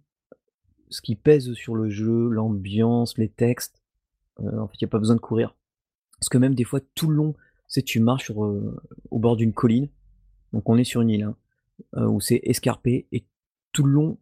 ce 0.89 1.01
qui 1.01 1.15
pèse 1.15 1.53
sur 1.53 1.75
le 1.75 1.89
jeu, 1.89 2.29
l'ambiance, 2.29 3.17
les 3.17 3.29
textes, 3.29 3.81
heu, 4.41 4.59
en 4.59 4.67
fait 4.69 4.77
il 4.79 4.83
y 4.83 4.85
a 4.85 4.89
pas 4.89 4.99
besoin 4.99 5.17
de 5.17 5.21
courir. 5.21 5.53
Parce 6.19 6.29
que 6.29 6.37
même 6.37 6.55
des 6.55 6.63
fois 6.63 6.79
tout 6.95 7.09
le 7.09 7.15
long, 7.15 7.33
tu 7.33 7.39
sais 7.67 7.81
tu 7.83 7.99
marches 7.99 8.31
heu, 8.31 8.77
au 9.11 9.19
bord 9.19 9.35
d'une 9.35 9.53
colline, 9.53 9.89
donc 10.53 10.69
on 10.69 10.77
est 10.77 10.85
sur 10.85 11.01
une 11.01 11.09
île, 11.09 11.23
hein, 11.23 11.35
heu, 11.97 12.07
où 12.07 12.21
c'est 12.21 12.39
escarpé 12.43 13.07
et 13.11 13.25
tout 13.73 13.83
le 13.83 13.91
long, 13.91 14.17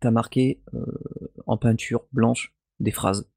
t'as 0.00 0.10
marqué 0.10 0.60
en 1.50 1.56
peinture 1.56 2.06
blanche 2.12 2.54
des 2.78 2.92
phrases. 2.92 3.28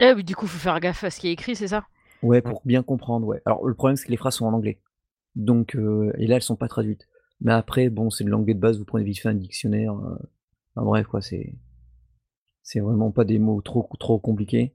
Eh 0.00 0.12
oui, 0.12 0.24
du 0.24 0.34
coup, 0.34 0.46
faut 0.46 0.58
faire 0.58 0.80
gaffe 0.80 1.04
à 1.04 1.10
ce 1.10 1.20
qui 1.20 1.28
est 1.28 1.32
écrit, 1.32 1.54
c'est 1.54 1.68
ça? 1.68 1.86
Ouais, 2.22 2.40
pour 2.40 2.62
bien 2.64 2.82
comprendre, 2.82 3.26
ouais. 3.26 3.42
Alors, 3.44 3.66
le 3.66 3.74
problème, 3.74 3.96
c'est 3.96 4.06
que 4.06 4.10
les 4.10 4.16
phrases 4.16 4.36
sont 4.36 4.46
en 4.46 4.52
anglais. 4.52 4.80
Donc, 5.34 5.74
et 5.74 6.26
là, 6.26 6.36
elles 6.36 6.42
sont 6.42 6.56
pas 6.56 6.68
traduites. 6.68 7.08
Mais 7.40 7.52
après, 7.52 7.90
bon, 7.90 8.08
c'est 8.10 8.24
de 8.24 8.30
l'anglais 8.30 8.54
de 8.54 8.58
base, 8.58 8.78
vous 8.78 8.84
prenez 8.86 9.04
vite 9.04 9.20
fait 9.20 9.28
un 9.28 9.34
dictionnaire. 9.34 9.92
Enfin, 9.94 10.84
bref, 10.84 11.06
quoi, 11.06 11.20
c'est. 11.20 11.54
C'est 12.62 12.80
vraiment 12.80 13.12
pas 13.12 13.24
des 13.24 13.38
mots 13.38 13.60
trop, 13.60 13.88
trop 14.00 14.18
compliqués. 14.18 14.74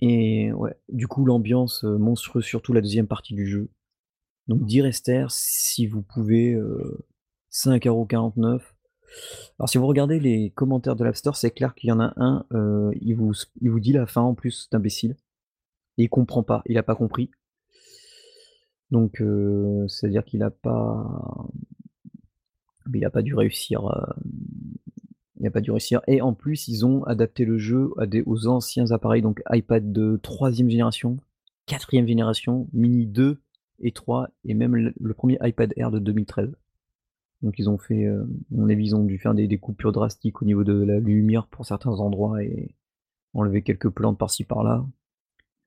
Et 0.00 0.52
ouais, 0.52 0.74
du 0.88 1.06
coup, 1.06 1.24
l'ambiance 1.24 1.84
monstrueuse, 1.84 2.44
surtout 2.44 2.72
la 2.72 2.80
deuxième 2.82 3.06
partie 3.06 3.34
du 3.34 3.46
jeu. 3.46 3.70
Donc, 4.48 4.66
dire 4.66 4.84
Esther, 4.84 5.30
si 5.30 5.86
vous 5.86 6.02
pouvez, 6.02 6.52
euh, 6.52 7.06
5,49€. 7.50 8.75
Alors, 9.58 9.68
si 9.68 9.78
vous 9.78 9.86
regardez 9.86 10.20
les 10.20 10.50
commentaires 10.50 10.96
de 10.96 11.04
l'App 11.04 11.16
Store, 11.16 11.36
c'est 11.36 11.50
clair 11.50 11.74
qu'il 11.74 11.88
y 11.88 11.92
en 11.92 12.00
a 12.00 12.12
un, 12.16 12.44
il, 13.00 13.14
vous, 13.14 13.32
il 13.60 13.70
vous 13.70 13.80
dit 13.80 13.92
la 13.92 14.06
fin 14.06 14.22
en 14.22 14.34
plus, 14.34 14.68
c'est 14.68 14.76
imbécile. 14.76 15.16
Et 15.98 16.04
il 16.04 16.08
comprend 16.08 16.42
pas, 16.42 16.62
il 16.66 16.76
a 16.78 16.82
pas 16.82 16.94
compris. 16.94 17.30
Donc, 18.90 19.22
c'est-à-dire 19.88 20.24
qu'il 20.24 20.42
a 20.42 20.50
pas. 20.50 21.48
Il 22.94 23.08
pas 23.10 23.22
dû 23.22 23.34
réussir. 23.34 23.82
Il 25.40 25.46
a 25.46 25.50
pas 25.50 25.60
dû 25.60 25.70
réussir. 25.70 26.00
Et 26.06 26.20
en 26.20 26.34
plus, 26.34 26.68
ils 26.68 26.86
ont 26.86 27.02
adapté 27.04 27.44
le 27.44 27.58
jeu 27.58 27.90
aux 28.26 28.46
anciens 28.46 28.90
appareils, 28.90 29.22
donc 29.22 29.42
iPad 29.50 29.92
de 29.92 30.18
3 30.22 30.52
génération, 30.52 31.18
4 31.66 31.90
génération, 32.06 32.68
Mini 32.72 33.06
2 33.06 33.38
et 33.80 33.92
3, 33.92 34.30
et 34.44 34.54
même 34.54 34.76
le, 34.76 35.14
premier 35.14 35.38
iPad 35.42 35.72
Air 35.76 35.90
de 35.90 35.98
2013. 35.98 36.54
Donc 37.46 37.60
ils 37.60 37.70
ont 37.70 37.78
fait, 37.78 38.06
euh, 38.06 38.24
mon 38.50 38.68
avis, 38.68 38.86
ils 38.86 38.96
ont 38.96 39.04
dû 39.04 39.18
faire 39.18 39.32
des, 39.32 39.46
des, 39.46 39.58
coupures 39.58 39.92
drastiques 39.92 40.42
au 40.42 40.44
niveau 40.44 40.64
de 40.64 40.72
la 40.72 40.98
lumière 40.98 41.46
pour 41.46 41.64
certains 41.64 41.92
endroits 41.92 42.42
et 42.42 42.74
enlever 43.34 43.62
quelques 43.62 43.88
plantes 43.88 44.18
par-ci 44.18 44.42
par-là. 44.42 44.84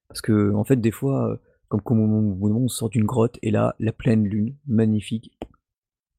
Parce 0.10 0.20
que 0.22 0.54
en 0.54 0.66
fait, 0.66 0.76
des 0.76 0.92
fois, 0.92 1.40
comme, 1.70 1.82
comme 1.82 2.02
on, 2.02 2.68
sort 2.68 2.90
d'une 2.90 3.06
grotte 3.06 3.40
et 3.42 3.50
là, 3.50 3.76
la 3.80 3.94
pleine 3.94 4.26
lune, 4.26 4.58
magnifique, 4.68 5.32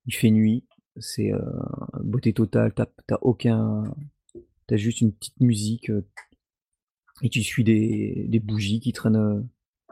il 0.07 0.14
fait 0.14 0.31
nuit, 0.31 0.64
c'est 0.96 1.31
euh, 1.31 1.40
beauté 2.03 2.33
totale, 2.33 2.73
t'as 2.73 3.18
aucun, 3.20 3.85
t'as 4.66 4.77
juste 4.77 5.03
une 5.03 5.12
petite 5.12 5.38
musique 5.40 5.90
euh, 5.90 6.07
et 7.20 7.29
tu 7.29 7.42
suis 7.42 7.64
des, 7.64 8.27
des 8.29 8.40
bougies 8.40 8.81
qui 8.81 8.94
traînent 8.94 9.16
euh, 9.16 9.42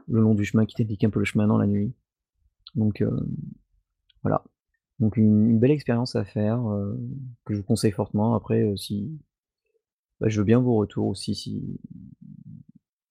le 0.06 0.22
long 0.22 0.34
du 0.34 0.46
chemin, 0.46 0.64
qui 0.64 0.76
t'indiquent 0.76 1.04
un 1.04 1.10
peu 1.10 1.18
le 1.18 1.26
chemin 1.26 1.46
dans 1.46 1.58
la 1.58 1.66
nuit. 1.66 1.92
Donc 2.74 3.04
voilà. 4.22 4.44
Donc 5.00 5.16
une, 5.16 5.58
belle 5.58 5.70
expérience 5.70 6.16
à 6.16 6.24
faire 6.24 6.60
que 7.44 7.54
je 7.54 7.58
vous 7.58 7.64
conseille 7.64 7.92
fortement. 7.92 8.34
Après, 8.34 8.72
si 8.76 9.18
bah, 10.20 10.28
je 10.28 10.40
veux 10.40 10.44
bien 10.44 10.60
vos 10.60 10.76
retours 10.76 11.06
aussi, 11.06 11.34
si 11.34 11.78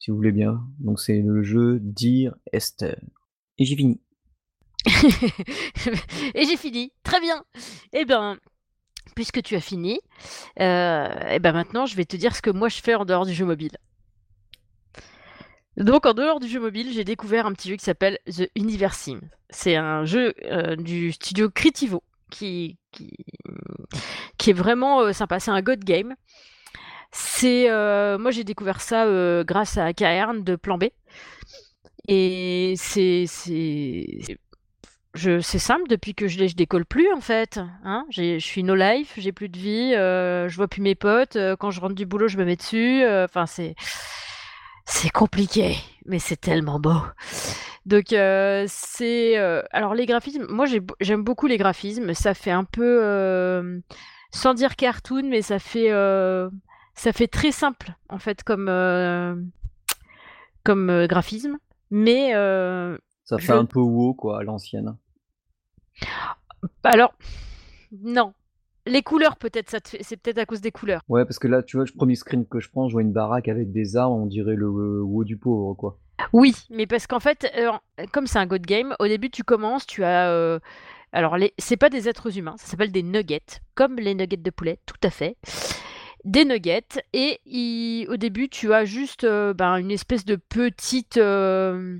vous 0.08 0.16
voulez 0.16 0.32
bien. 0.32 0.62
Donc 0.80 1.00
c'est 1.00 1.22
le 1.22 1.44
jeu 1.44 1.80
Dire 1.80 2.36
Esther. 2.52 3.00
Et 3.58 3.66
j'ai 3.66 3.76
fini. 3.76 4.00
et 6.36 6.46
j'ai 6.46 6.58
fini. 6.58 6.92
Très 7.04 7.20
bien. 7.20 7.44
Eh 7.94 8.06
ben, 8.06 8.38
puisque 9.16 9.42
tu 9.42 9.56
as 9.56 9.62
fini, 9.62 10.00
euh, 10.60 11.08
eh 11.30 11.40
ben 11.40 11.52
maintenant 11.52 11.86
je 11.86 11.96
vais 11.96 12.06
te 12.06 12.16
dire 12.16 12.36
ce 12.36 12.42
que 12.42 12.50
moi 12.50 12.70
je 12.70 12.82
fais 12.82 12.96
en 12.96 13.06
dehors 13.06 13.26
du 13.26 13.34
jeu 13.34 13.46
mobile. 13.46 13.78
Donc 15.78 16.08
en 16.08 16.14
dehors 16.14 16.40
du 16.40 16.48
jeu 16.48 16.60
mobile, 16.60 16.92
j'ai 16.92 17.04
découvert 17.04 17.46
un 17.46 17.54
petit 17.54 17.70
jeu 17.70 17.76
qui 17.76 17.86
s'appelle 17.86 18.18
The 18.26 18.50
Universe 18.56 18.98
Sim. 18.98 19.22
C'est 19.52 19.76
un 19.76 20.06
jeu 20.06 20.34
euh, 20.46 20.76
du 20.76 21.12
studio 21.12 21.50
Critivo 21.52 22.04
qui, 22.32 22.78
qui, 22.92 24.50
est 24.50 24.54
vraiment 24.54 25.02
euh, 25.02 25.14
sympa. 25.14 25.40
C'est 25.40 25.52
un 25.52 25.62
God 25.62 25.84
Game. 25.84 26.16
C'est 27.12 27.70
euh, 27.70 28.18
moi 28.18 28.32
j'ai 28.32 28.44
découvert 28.44 28.82
ça 28.82 29.06
grâce 29.44 29.78
à 29.78 29.94
Cairn 29.94 30.44
de 30.44 30.56
Plan 30.56 30.78
B. 30.78 30.86
Et 32.08 32.74
c'est 32.78 33.26
je 35.14 35.40
c'est 35.40 35.60
simple 35.60 35.88
depuis 35.90 36.14
que 36.14 36.28
je 36.28 36.48
je 36.48 36.56
décolle 36.56 36.86
plus 36.86 37.12
en 37.14 37.22
fait. 37.22 37.60
Hein 37.84 38.06
je 38.10 38.40
suis 38.40 38.64
no 38.64 38.76
life, 38.76 39.14
j'ai 39.18 39.32
plus 39.32 39.48
de 39.48 39.58
vie, 39.58 39.94
euh, 39.96 40.50
je 40.50 40.56
vois 40.58 40.68
plus 40.68 40.82
mes 40.82 40.96
potes. 40.96 41.38
quand 41.60 41.72
je 41.72 41.80
rentre 41.80 41.96
du 41.96 42.06
boulot, 42.06 42.28
je 42.28 42.38
me 42.38 42.46
mets 42.46 42.56
dessus. 42.56 43.04
Enfin 43.06 43.46
c'est 43.46 43.76
c'est 44.88 45.10
compliqué, 45.10 45.76
mais 46.06 46.20
c'est 46.20 46.40
tellement 46.40 46.80
beau. 46.80 47.02
Donc 47.86 48.08
c'est 48.10 49.36
alors 49.72 49.94
les 49.94 50.06
graphismes. 50.06 50.48
Moi 50.50 50.66
j'aime 51.00 51.24
beaucoup 51.24 51.48
les 51.48 51.58
graphismes. 51.58 52.14
Ça 52.14 52.34
fait 52.34 52.52
un 52.52 52.64
peu 52.64 53.82
sans 54.32 54.54
dire 54.54 54.76
cartoon, 54.76 55.24
mais 55.30 55.42
ça 55.42 55.60
fait 55.60 55.92
ça 56.98 57.14
fait 57.14 57.28
très 57.28 57.52
simple 57.52 57.94
en 58.10 58.18
fait 58.18 58.44
comme 58.44 58.68
euh, 58.68 59.36
comme 60.64 60.90
euh, 60.90 61.08
graphisme, 61.08 61.58
mais 61.92 62.36
euh, 62.36 62.98
ça 63.24 63.38
fait 63.38 63.54
un 63.54 63.66
peu 63.66 63.80
wow 63.80 64.16
quoi 64.16 64.40
à 64.40 64.44
l'ancienne. 64.44 64.98
Alors 66.84 67.14
non, 67.92 68.34
les 68.88 69.02
couleurs 69.04 69.38
peut-être 69.38 69.70
ça 69.70 69.80
c'est 69.84 70.18
peut-être 70.18 70.38
à 70.40 70.46
cause 70.46 70.62
des 70.62 70.72
couleurs. 70.72 71.02
Ouais 71.08 71.26
parce 71.26 71.40
que 71.40 71.48
là 71.48 71.64
tu 71.64 71.78
vois 71.78 71.86
le 71.86 71.96
premier 71.96 72.16
screen 72.16 72.46
que 72.46 72.60
je 72.60 72.70
prends 72.70 72.88
je 72.88 72.94
vois 72.94 73.02
une 73.02 73.14
baraque 73.14 73.48
avec 73.48 73.72
des 73.72 73.96
arbres 73.98 74.16
on 74.16 74.26
dirait 74.26 74.56
le 74.56 74.70
WoW 74.70 75.24
du 75.24 75.38
pauvre 75.38 75.74
quoi. 75.74 75.98
Oui 76.34 76.56
mais 76.70 76.88
parce 76.88 77.08
qu'en 77.08 77.20
fait 77.20 77.48
comme 78.12 78.28
c'est 78.28 78.40
un 78.40 78.48
god 78.48 78.66
game 78.66 78.96
au 79.00 79.08
début 79.08 79.30
tu 79.30 79.44
commences 79.44 79.86
tu 79.86 80.04
as 80.04 80.60
alors 81.12 81.38
les 81.38 81.54
c'est 81.58 81.78
pas 81.78 81.90
des 81.90 82.10
êtres 82.10 82.38
humains 82.38 82.56
ça 82.58 82.68
s'appelle 82.68 82.92
des 82.92 83.04
nuggets 83.04 83.62
comme 83.76 83.96
les 83.96 84.14
nuggets 84.14 84.38
de 84.38 84.50
poulet 84.52 84.80
tout 84.86 85.00
à 85.04 85.10
fait 85.10 85.38
des 86.26 86.46
nuggets 86.46 87.02
et 87.14 88.06
au 88.10 88.18
début 88.18 88.50
tu 88.50 88.74
as 88.74 88.86
juste 88.86 89.24
euh, 89.24 89.54
ben, 89.54 89.78
une 89.78 89.92
espèce 89.92 90.26
de 90.26 90.36
petite 90.36 91.18
euh, 91.18 91.98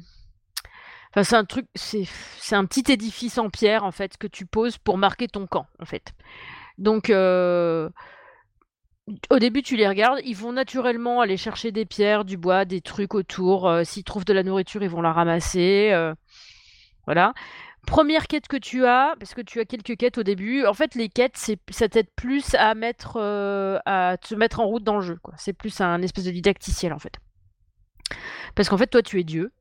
enfin 1.12 1.24
c'est 1.24 1.36
un 1.36 1.46
truc 1.46 1.66
c'est 1.76 2.04
c'est 2.38 2.56
un 2.56 2.66
petit 2.66 2.92
édifice 2.92 3.38
en 3.38 3.50
pierre 3.50 3.84
en 3.86 3.92
fait 3.92 4.18
que 4.18 4.28
tu 4.28 4.46
poses 4.46 4.78
pour 4.78 4.98
marquer 4.98 5.28
ton 5.28 5.48
camp 5.48 5.68
en 5.80 5.86
fait 5.86 6.14
donc 6.78 7.12
au 9.30 9.40
début, 9.40 9.62
tu 9.62 9.78
les 9.78 9.88
regardes, 9.88 10.20
ils 10.26 10.36
vont 10.36 10.52
naturellement 10.52 11.22
aller 11.22 11.38
chercher 11.38 11.72
des 11.72 11.86
pierres, 11.86 12.26
du 12.26 12.36
bois, 12.38 12.66
des 12.66 12.82
trucs 12.82 13.14
autour. 13.14 13.72
S'ils 13.84 14.04
trouvent 14.04 14.26
de 14.26 14.34
la 14.34 14.44
nourriture, 14.44 14.84
ils 14.84 14.90
vont 14.90 15.02
la 15.02 15.14
ramasser. 15.14 15.94
voilà. 17.06 17.34
Première 17.86 18.28
quête 18.28 18.50
que 18.50 18.58
tu 18.58 18.86
as, 18.86 19.16
parce 19.18 19.34
que 19.34 19.40
tu 19.40 19.62
as 19.62 19.66
quelques 19.66 19.96
quêtes 19.96 20.18
au 20.18 20.24
début. 20.24 20.66
En 20.66 20.74
fait, 20.74 20.94
les 20.94 21.08
quêtes, 21.08 21.38
ça 21.70 21.88
t'aide 21.88 22.10
plus 22.18 22.54
à 22.56 22.76
mettre, 22.76 23.18
à 23.86 24.18
te 24.18 24.36
mettre 24.36 24.60
en 24.60 24.66
route 24.66 24.84
dans 24.84 24.96
le 24.96 25.02
jeu. 25.02 25.18
C'est 25.38 25.54
plus 25.54 25.80
un 25.80 26.02
espèce 26.02 26.26
de 26.26 26.32
didacticiel 26.32 26.92
en 26.92 27.00
fait. 27.00 27.14
Parce 28.56 28.68
qu'en 28.68 28.78
fait, 28.78 28.88
toi, 28.88 29.02
tu 29.02 29.20
es 29.20 29.24
Dieu 29.24 29.54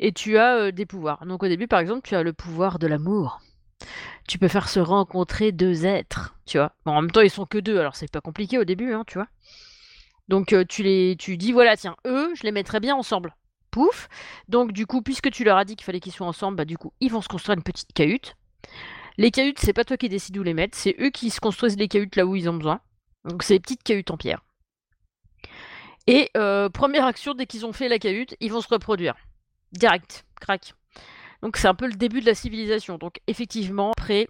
et 0.00 0.12
tu 0.12 0.38
as 0.38 0.72
des 0.72 0.86
pouvoirs. 0.86 1.24
Donc 1.24 1.44
au 1.44 1.48
début, 1.48 1.68
par 1.68 1.78
exemple, 1.78 2.00
tu 2.02 2.16
as 2.16 2.24
le 2.24 2.32
pouvoir 2.32 2.80
de 2.80 2.88
l'amour. 2.88 3.40
Tu 4.28 4.38
peux 4.38 4.48
faire 4.48 4.68
se 4.68 4.80
rencontrer 4.80 5.52
deux 5.52 5.84
êtres, 5.84 6.34
tu 6.46 6.58
vois. 6.58 6.72
Bon, 6.84 6.92
en 6.92 7.02
même 7.02 7.10
temps, 7.10 7.20
ils 7.20 7.30
sont 7.30 7.46
que 7.46 7.58
deux, 7.58 7.78
alors 7.78 7.96
c'est 7.96 8.10
pas 8.10 8.20
compliqué 8.20 8.58
au 8.58 8.64
début, 8.64 8.92
hein, 8.92 9.04
tu 9.06 9.18
vois. 9.18 9.28
Donc 10.28 10.52
euh, 10.52 10.64
tu 10.68 10.82
les, 10.82 11.16
tu 11.18 11.36
dis 11.36 11.52
voilà, 11.52 11.76
tiens, 11.76 11.96
eux, 12.06 12.32
je 12.34 12.44
les 12.44 12.52
mettrais 12.52 12.80
bien 12.80 12.94
ensemble 12.94 13.34
pouf. 13.72 14.08
Donc 14.48 14.70
du 14.70 14.86
coup, 14.86 15.02
puisque 15.02 15.32
tu 15.32 15.42
leur 15.42 15.56
as 15.56 15.64
dit 15.64 15.74
qu'il 15.74 15.84
fallait 15.84 15.98
qu'ils 15.98 16.12
soient 16.12 16.28
ensemble, 16.28 16.56
bah 16.56 16.64
du 16.64 16.78
coup, 16.78 16.92
ils 17.00 17.10
vont 17.10 17.20
se 17.20 17.28
construire 17.28 17.56
une 17.56 17.64
petite 17.64 17.92
cahute. 17.92 18.36
Les 19.18 19.32
cahutes, 19.32 19.58
c'est 19.58 19.72
pas 19.72 19.84
toi 19.84 19.96
qui 19.96 20.08
décides 20.08 20.38
où 20.38 20.44
les 20.44 20.54
mettre, 20.54 20.78
c'est 20.78 20.94
eux 21.00 21.10
qui 21.10 21.30
se 21.30 21.40
construisent 21.40 21.76
les 21.76 21.88
cahutes 21.88 22.14
là 22.14 22.24
où 22.24 22.36
ils 22.36 22.48
ont 22.48 22.54
besoin. 22.54 22.80
Donc 23.24 23.42
c'est 23.42 23.54
des 23.54 23.60
petites 23.60 23.82
cahutes 23.82 24.12
en 24.12 24.16
pierre. 24.16 24.42
Et 26.06 26.30
euh, 26.36 26.68
première 26.68 27.04
action, 27.04 27.34
dès 27.34 27.46
qu'ils 27.46 27.66
ont 27.66 27.72
fait 27.72 27.88
la 27.88 27.98
cahute, 27.98 28.36
ils 28.40 28.52
vont 28.52 28.60
se 28.60 28.68
reproduire. 28.68 29.14
Direct, 29.72 30.24
crac. 30.40 30.74
Donc 31.42 31.56
c'est 31.56 31.68
un 31.68 31.74
peu 31.74 31.86
le 31.86 31.94
début 31.94 32.20
de 32.20 32.26
la 32.26 32.34
civilisation. 32.34 32.98
Donc 32.98 33.20
effectivement, 33.26 33.92
après, 33.96 34.28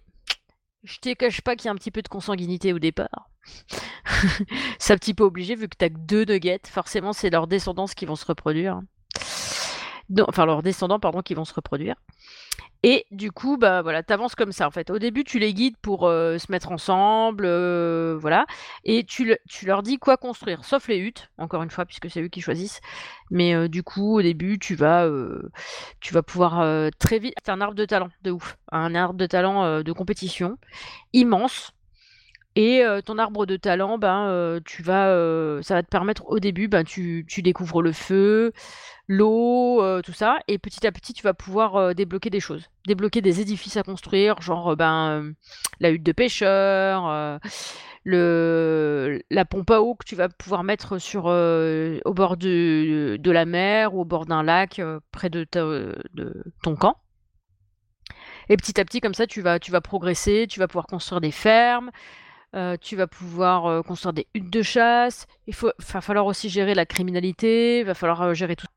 je 0.83 0.97
te 0.97 1.13
cache 1.13 1.41
pas 1.41 1.55
qu'il 1.55 1.65
y 1.65 1.69
a 1.69 1.71
un 1.71 1.75
petit 1.75 1.91
peu 1.91 2.01
de 2.01 2.07
consanguinité 2.07 2.73
au 2.73 2.79
départ. 2.79 3.29
c'est 4.79 4.93
un 4.93 4.97
petit 4.97 5.13
peu 5.13 5.23
obligé 5.23 5.55
vu 5.55 5.67
que 5.67 5.75
t'as 5.77 5.89
que 5.89 5.97
deux 5.97 6.25
nuggets. 6.25 6.61
Forcément, 6.67 7.13
c'est 7.13 7.29
leurs 7.29 7.47
descendants 7.47 7.87
qui 7.87 8.05
vont 8.05 8.15
se 8.15 8.25
reproduire 8.25 8.81
enfin 10.27 10.45
leurs 10.45 10.63
descendants 10.63 10.99
pardon 10.99 11.21
qui 11.21 11.33
vont 11.33 11.45
se 11.45 11.53
reproduire. 11.53 11.95
Et 12.85 13.05
du 13.11 13.31
coup, 13.31 13.57
bah 13.57 13.81
voilà, 13.81 14.03
t'avances 14.03 14.35
comme 14.35 14.51
ça 14.51 14.67
en 14.67 14.71
fait. 14.71 14.89
Au 14.89 14.99
début, 14.99 15.23
tu 15.23 15.39
les 15.39 15.53
guides 15.53 15.77
pour 15.81 16.05
euh, 16.05 16.37
se 16.37 16.51
mettre 16.51 16.69
ensemble, 16.69 17.45
euh, 17.45 18.17
voilà, 18.19 18.45
et 18.83 19.05
tu, 19.05 19.37
leur 19.63 19.83
dis 19.83 19.97
quoi 19.97 20.17
construire, 20.17 20.65
sauf 20.65 20.89
les 20.89 20.97
huttes, 20.97 21.29
encore 21.37 21.63
une 21.63 21.69
fois, 21.69 21.85
puisque 21.85 22.09
c'est 22.09 22.21
eux 22.21 22.27
qui 22.27 22.41
choisissent. 22.41 22.81
Mais 23.31 23.55
euh, 23.55 23.69
du 23.69 23.83
coup, 23.83 24.17
au 24.17 24.21
début, 24.21 24.59
tu 24.59 24.75
vas, 24.75 25.09
tu 26.01 26.13
vas 26.13 26.23
pouvoir 26.23 26.91
très 26.99 27.19
vite. 27.19 27.35
C'est 27.43 27.51
un 27.51 27.61
arbre 27.61 27.75
de 27.75 27.85
talent, 27.85 28.09
de 28.23 28.31
ouf, 28.31 28.57
un 28.71 28.93
arbre 28.95 29.17
de 29.17 29.25
talent 29.27 29.81
de 29.81 29.91
compétition 29.93 30.57
immense. 31.13 31.73
Et 32.55 32.83
ton 33.05 33.17
arbre 33.17 33.47
de 33.47 33.57
talent, 33.57 33.97
ben, 33.97 34.59
tu 34.63 34.83
vas, 34.83 35.07
ça 35.63 35.73
va 35.73 35.81
te 35.81 35.87
permettre 35.87 36.27
au 36.27 36.39
début, 36.39 36.67
ben, 36.67 36.83
tu, 36.83 37.25
découvres 37.39 37.81
le 37.81 37.91
feu, 37.91 38.53
l'eau, 39.07 39.81
tout 40.03 40.13
ça, 40.13 40.37
et 40.47 40.59
petit 40.59 40.85
à 40.85 40.91
petit, 40.91 41.13
tu 41.13 41.23
vas 41.23 41.33
pouvoir 41.33 41.95
débloquer 41.95 42.29
des 42.29 42.39
choses, 42.39 42.69
débloquer 42.85 43.21
des 43.21 43.41
édifices 43.41 43.77
à 43.77 43.83
construire, 43.83 44.39
genre 44.41 44.75
ben, 44.75 45.33
la 45.79 45.89
hutte 45.89 46.03
de 46.03 46.11
pêcheur, 46.11 47.39
la 48.05 49.45
pompe 49.45 49.71
à 49.71 49.81
eau 49.81 49.95
que 49.95 50.05
tu 50.05 50.15
vas 50.15 50.29
pouvoir 50.29 50.63
mettre 50.63 50.97
sur, 50.99 51.25
au 51.25 52.13
bord 52.13 52.37
de, 52.37 53.17
de, 53.17 53.31
la 53.31 53.45
mer 53.45 53.95
ou 53.95 54.01
au 54.01 54.05
bord 54.05 54.25
d'un 54.25 54.43
lac 54.43 54.81
près 55.11 55.29
de, 55.29 55.47
de, 55.51 56.43
ton 56.61 56.75
camp. 56.75 56.97
Et 58.49 58.57
petit 58.57 58.79
à 58.79 58.85
petit, 58.85 58.99
comme 58.99 59.13
ça, 59.13 59.25
tu 59.25 59.41
vas, 59.41 59.57
tu 59.59 59.71
vas 59.71 59.81
progresser, 59.81 60.47
tu 60.49 60.59
vas 60.59 60.67
pouvoir 60.67 60.85
construire 60.85 61.21
des 61.21 61.31
fermes, 61.31 61.91
tu 62.81 62.95
vas 62.95 63.07
pouvoir 63.07 63.83
construire 63.83 64.13
des 64.13 64.27
huttes 64.33 64.49
de 64.49 64.61
chasse. 64.61 65.27
Il 65.47 65.55
faut, 65.55 65.71
va 65.91 66.01
falloir 66.01 66.25
aussi 66.25 66.49
gérer 66.49 66.75
la 66.75 66.85
criminalité, 66.85 67.79
il 67.79 67.85
va 67.85 67.93
falloir 67.93 68.33
gérer 68.33 68.55
tout. 68.55 68.67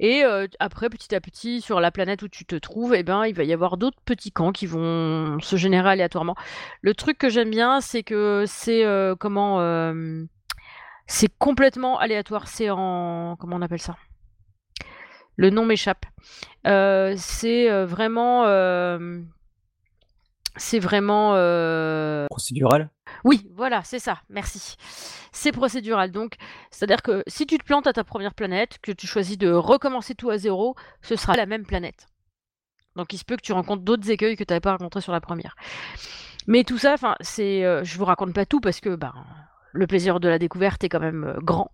Et 0.00 0.22
après, 0.60 0.88
petit 0.90 1.14
à 1.14 1.20
petit, 1.20 1.60
sur 1.60 1.80
la 1.80 1.90
planète 1.90 2.22
où 2.22 2.28
tu 2.28 2.44
te 2.44 2.54
trouves, 2.54 2.94
eh 2.94 3.02
ben, 3.02 3.26
il 3.26 3.34
va 3.34 3.42
y 3.44 3.52
avoir 3.52 3.76
d'autres 3.76 4.00
petits 4.04 4.30
camps 4.30 4.52
qui 4.52 4.66
vont 4.66 5.40
se 5.40 5.56
générer 5.56 5.90
aléatoirement. 5.90 6.36
Le 6.82 6.94
truc 6.94 7.18
que 7.18 7.28
j'aime 7.28 7.50
bien, 7.50 7.80
c'est 7.80 8.04
que 8.04 8.44
c'est 8.46 8.84
comment 9.18 9.58
c'est 11.06 11.30
complètement 11.38 11.98
aléatoire. 11.98 12.46
C'est 12.46 12.70
en 12.70 13.36
comment 13.40 13.56
on 13.56 13.62
appelle 13.62 13.80
ça? 13.80 13.96
Le 15.36 15.50
nom 15.50 15.64
m'échappe. 15.64 16.04
c'est 16.64 17.84
vraiment 17.84 18.44
c'est 20.58 20.78
vraiment 20.78 21.30
procédural? 22.28 22.90
Oui, 23.24 23.48
voilà, 23.54 23.82
c'est 23.84 23.98
ça. 23.98 24.18
Merci 24.28 24.76
c'est 25.38 25.52
procédural. 25.52 26.10
Donc, 26.10 26.34
c'est-à-dire 26.70 27.02
que 27.02 27.22
si 27.26 27.46
tu 27.46 27.58
te 27.58 27.64
plantes 27.64 27.86
à 27.86 27.92
ta 27.92 28.04
première 28.04 28.34
planète, 28.34 28.78
que 28.82 28.92
tu 28.92 29.06
choisis 29.06 29.38
de 29.38 29.50
recommencer 29.50 30.14
tout 30.14 30.30
à 30.30 30.38
zéro, 30.38 30.74
ce 31.02 31.16
sera 31.16 31.36
la 31.36 31.46
même 31.46 31.64
planète. 31.64 32.06
Donc, 32.96 33.12
il 33.12 33.18
se 33.18 33.24
peut 33.24 33.36
que 33.36 33.42
tu 33.42 33.52
rencontres 33.52 33.82
d'autres 33.82 34.10
écueils 34.10 34.36
que 34.36 34.44
tu 34.44 34.52
n'avais 34.52 34.60
pas 34.60 34.72
rencontrés 34.72 35.00
sur 35.00 35.12
la 35.12 35.20
première. 35.20 35.54
Mais 36.46 36.64
tout 36.64 36.78
ça, 36.78 36.94
enfin, 36.94 37.14
c'est, 37.20 37.64
euh, 37.64 37.84
je 37.84 37.96
vous 37.98 38.04
raconte 38.04 38.34
pas 38.34 38.46
tout 38.46 38.60
parce 38.60 38.80
que, 38.80 38.96
ben, 38.96 39.12
le 39.72 39.86
plaisir 39.86 40.18
de 40.18 40.28
la 40.28 40.38
découverte 40.38 40.82
est 40.82 40.88
quand 40.88 41.00
même 41.00 41.24
euh, 41.24 41.38
grand. 41.40 41.70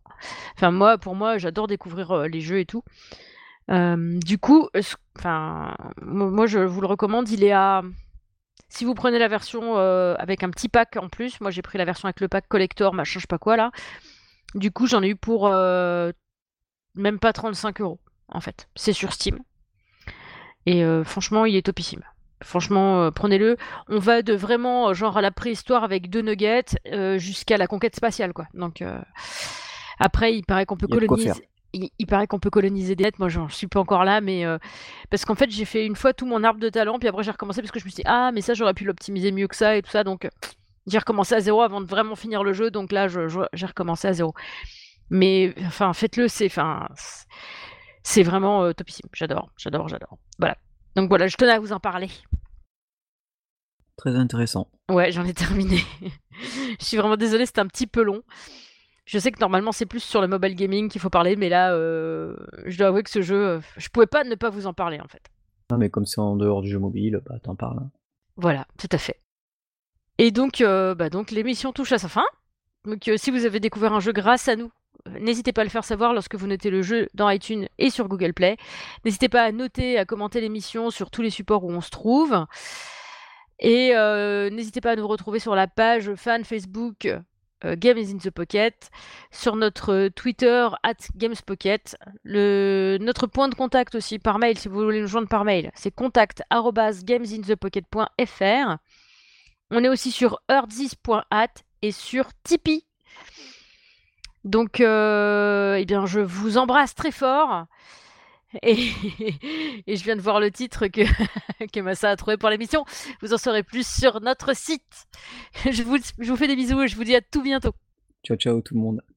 Enfin, 0.57 0.70
moi, 0.70 0.99
pour 0.99 1.14
moi, 1.14 1.38
j'adore 1.38 1.66
découvrir 1.66 2.11
euh, 2.11 2.29
les 2.29 2.40
jeux 2.40 2.59
et 2.59 2.66
tout. 2.66 2.83
du 3.68 4.38
coup, 4.38 4.68
enfin, 5.18 5.75
moi, 6.03 6.47
je 6.47 6.59
vous 6.59 6.83
le 6.83 6.87
recommande. 6.87 7.31
Il 7.31 7.42
est 7.44 7.53
à 7.53 7.83
si 8.69 8.85
vous 8.85 8.95
prenez 8.95 9.19
la 9.19 9.29
version 9.29 9.77
euh, 9.77 10.14
avec 10.19 10.43
un 10.43 10.51
petit 10.51 10.69
pack 10.69 10.97
en 10.97 11.09
plus, 11.09 11.40
moi 11.40 11.51
j'ai 11.51 11.62
pris 11.62 11.79
la 11.79 11.85
version 11.85 12.07
avec 12.07 12.21
le 12.21 12.29
pack 12.29 12.49
collector, 12.49 12.93
machin, 12.93 13.14
je 13.14 13.21
sais 13.21 13.27
pas 13.29 13.38
quoi 13.38 13.57
là. 13.57 13.71
Du 14.55 14.71
coup, 14.73 14.87
j'en 14.87 15.03
ai 15.03 15.09
eu 15.09 15.17
pour 15.17 15.47
euh, 15.47 16.12
même 16.95 17.19
pas 17.19 17.33
35 17.33 17.81
euros 17.81 18.01
en 18.29 18.40
fait. 18.40 18.69
C'est 18.75 18.93
sur 18.93 19.12
Steam. 19.12 19.38
Et 20.67 20.85
euh, 20.85 21.05
franchement, 21.05 21.45
il 21.45 21.57
est 21.57 21.67
topissime. 21.67 22.03
Franchement, 22.43 23.11
prenez-le. 23.12 23.57
On 23.88 23.99
va 23.99 24.23
de 24.23 24.35
vraiment 24.35 24.93
genre 24.93 25.17
à 25.17 25.23
la 25.23 25.31
préhistoire 25.31 25.85
avec 25.85 26.11
deux 26.11 26.21
nuggets 26.21 26.77
jusqu'à 27.17 27.57
la 27.57 27.67
conquête 27.67 27.97
spatiale 27.97 28.33
quoi. 28.33 28.47
Donc 28.55 28.83
après, 29.99 30.35
il 30.35 30.45
paraît 30.45 30.67
qu'on 30.67 30.77
peut 30.77 30.88
coloniser 30.88 31.49
il, 31.75 32.07
paraît 32.07 32.27
qu'on 32.27 32.39
peut 32.39 32.51
coloniser 32.51 32.95
des 32.95 33.05
lettres. 33.05 33.19
Moi, 33.19 33.29
j'en 33.29 33.49
suis 33.49 33.67
pas 33.67 33.81
encore 33.81 34.05
là, 34.05 34.21
mais 34.21 34.45
euh, 34.45 34.59
parce 35.11 35.25
qu'en 35.25 35.35
fait, 35.35 35.51
j'ai 35.51 35.65
fait 35.65 35.87
une 35.87 35.97
fois 35.97 36.13
tout 36.13 36.27
mon 36.27 36.45
arbre 36.45 36.61
de 36.61 36.69
talent, 36.69 36.99
puis 36.99 37.09
après, 37.09 37.23
j'ai 37.23 37.31
recommencé 37.31 37.61
parce 37.61 37.73
que 37.73 37.81
je 37.81 37.85
me 37.85 37.91
suis 37.91 38.03
dit, 38.03 38.09
ah, 38.09 38.31
mais 38.33 38.41
ça, 38.41 38.55
j'aurais 38.55 38.75
pu 38.75 38.85
l'optimiser 38.85 39.33
mieux 39.33 39.49
que 39.49 39.57
ça 39.57 39.77
et 39.77 39.83
tout 39.83 39.91
ça. 39.91 40.05
Donc, 40.05 40.29
j'ai 40.87 40.99
recommencé 40.99 41.35
à 41.35 41.41
zéro 41.41 41.63
avant 41.63 41.81
de 41.81 41.87
vraiment 41.87 42.17
finir 42.17 42.43
le 42.43 42.53
jeu. 42.53 42.71
Donc 42.71 42.93
là, 42.93 43.09
j'ai 43.09 43.67
recommencé 43.67 44.09
à 44.09 44.13
zéro. 44.13 44.35
Mais 45.11 45.55
enfin, 45.67 45.93
faites-le, 45.93 46.29
c'est 46.29 46.47
enfin, 46.47 46.89
c'est 48.03 48.23
vraiment 48.23 48.65
euh, 48.65 48.73
topissime. 48.73 49.09
J'adore, 49.13 49.51
j'adore, 49.57 49.89
j'adore. 49.89 50.19
Voilà. 50.39 50.57
Donc 50.97 51.09
voilà, 51.09 51.27
je 51.27 51.37
tenais 51.37 51.53
à 51.53 51.59
vous 51.59 51.73
en 51.73 51.81
parler. 51.81 52.11
Très 53.97 54.17
intéressant. 54.17 54.69
Ouais, 54.91 55.13
j'en 55.13 55.25
ai 55.25 55.35
terminé. 55.35 55.81
je 56.81 56.85
suis 56.85 56.97
vraiment 56.97 57.17
désolée, 57.17 57.47
c'était 57.47 57.61
un 57.61 57.67
petit 57.67 57.87
peu 57.87 58.03
long. 58.03 58.23
Je 59.05 59.19
sais 59.19 59.31
que 59.31 59.40
normalement 59.40 59.73
c'est 59.73 59.87
plus 59.87 60.03
sur 60.03 60.21
le 60.21 60.29
mobile 60.29 60.55
gaming 60.55 60.88
qu'il 60.88 61.01
faut 61.01 61.11
parler, 61.11 61.37
mais 61.37 61.49
là, 61.49 61.75
euh, 61.75 62.37
je 62.64 62.79
dois 62.79 62.88
avouer 62.88 63.03
que 63.03 63.11
ce 63.11 63.21
jeu, 63.21 63.47
euh, 63.47 63.61
je 63.77 63.88
pouvais 63.88 64.07
pas 64.07 64.25
ne 64.25 64.35
pas 64.35 64.51
vous 64.51 64.67
en 64.67 64.73
parler 64.73 65.01
en 65.01 65.09
fait. 65.09 65.23
Non, 65.71 65.79
mais 65.79 65.90
comme 65.90 66.07
c'est 66.07 66.21
en 66.21 66.37
dehors 66.37 66.62
du 66.62 66.71
jeu 66.71 66.79
mobile, 66.79 67.21
bah 67.27 67.38
t'en 67.43 67.55
parles. 67.55 67.79
Hein. 67.81 67.90
Voilà, 68.37 68.67
tout 68.79 68.88
à 68.93 68.99
fait. 68.99 69.21
Et 70.19 70.31
donc, 70.31 70.61
euh, 70.61 70.95
bah 70.95 71.11
donc 71.11 71.31
l'émission 71.31 71.73
touche 71.73 71.93
à 71.93 71.99
sa 71.99 72.09
fin. 72.09 72.25
Donc 72.87 73.11
si 73.17 73.31
vous 73.31 73.45
avez 73.45 73.61
découvert 73.61 73.93
un 73.93 74.01
jeu 74.01 74.12
grâce 74.12 74.49
à 74.49 74.57
nous, 74.57 74.71
n'hésitez 75.21 75.53
pas 75.53 75.62
à 75.62 75.64
le 75.64 75.71
faire 75.71 75.85
savoir 75.85 76.14
lorsque 76.14 76.35
vous 76.35 76.47
notez 76.47 76.71
le 76.71 76.83
jeu 76.83 77.09
dans 77.14 77.29
iTunes 77.29 77.67
et 77.79 77.90
sur 77.90 78.09
Google 78.09 78.33
Play. 78.33 78.57
N'hésitez 79.05 79.29
pas 79.29 79.43
à 79.43 79.53
noter, 79.53 79.99
à 79.99 80.05
commenter 80.05 80.40
l'émission 80.40 80.90
sur 80.90 81.11
tous 81.11 81.23
les 81.23 81.31
supports 81.31 81.64
où 81.64 81.71
on 81.71 81.81
se 81.81 81.90
trouve. 81.90 82.47
Et 83.59 83.95
n'hésitez 84.51 84.81
pas 84.83 84.93
à 84.93 84.97
nous 84.97 85.09
retrouver 85.09 85.38
sur 85.38 85.55
la 85.55 85.67
page 85.67 86.14
fan 86.14 86.45
Facebook 86.45 87.09
euh, 87.64 87.77
Game 87.77 87.98
is 87.98 88.12
in 88.12 88.18
the 88.18 88.31
Pocket, 88.31 88.90
sur 89.31 89.55
notre 89.57 89.92
euh, 89.92 90.11
Twitter 90.11 90.68
at 90.83 90.94
GamesPocket, 91.16 91.96
le, 92.22 92.98
notre 93.00 93.27
point 93.27 93.48
de 93.48 93.55
contact 93.55 93.94
aussi 93.94 94.18
par 94.18 94.38
mail, 94.38 94.59
si 94.59 94.68
vous 94.68 94.83
voulez 94.83 95.00
nous 95.00 95.07
joindre 95.07 95.29
par 95.29 95.44
mail, 95.44 95.70
c'est 95.74 95.90
contact 95.90 96.42
gamesinthepocket.fr. 96.50 98.77
On 99.70 99.83
est 99.83 99.88
aussi 99.88 100.12
sur 100.12 100.40
earthis.at 100.48 101.48
et 101.83 101.92
sur 101.92 102.27
Tipeee. 102.42 102.85
Donc, 104.44 104.81
euh, 104.81 105.77
eh 105.79 105.87
bien, 105.87 106.07
je 106.07 106.20
vous 106.20 106.59
embrasse 106.59 106.94
très 106.94 107.11
fort. 107.11 107.66
Et, 108.62 108.77
je 109.87 110.05
viens 110.05 110.17
de 110.17 110.21
voir 110.21 110.40
le 110.40 110.51
titre 110.51 110.87
que, 110.88 111.03
que 111.73 111.81
Massa 111.81 112.11
a 112.11 112.17
trouvé 112.17 112.37
pour 112.37 112.51
l'émission. 112.51 112.85
Vous 113.21 113.33
en 113.33 113.38
saurez 113.38 113.62
plus 113.62 113.87
sur 113.87 114.21
notre 114.21 114.55
site. 114.57 115.07
Je 115.71 115.83
vous, 115.83 115.99
je 116.19 116.31
vous 116.31 116.37
fais 116.37 116.47
des 116.47 116.57
bisous 116.57 116.83
et 116.83 116.88
je 116.88 116.97
vous 116.97 117.05
dis 117.05 117.14
à 117.14 117.21
tout 117.21 117.43
bientôt. 117.43 117.73
Ciao, 118.25 118.37
ciao 118.37 118.61
tout 118.61 118.75
le 118.75 118.81
monde. 118.81 119.05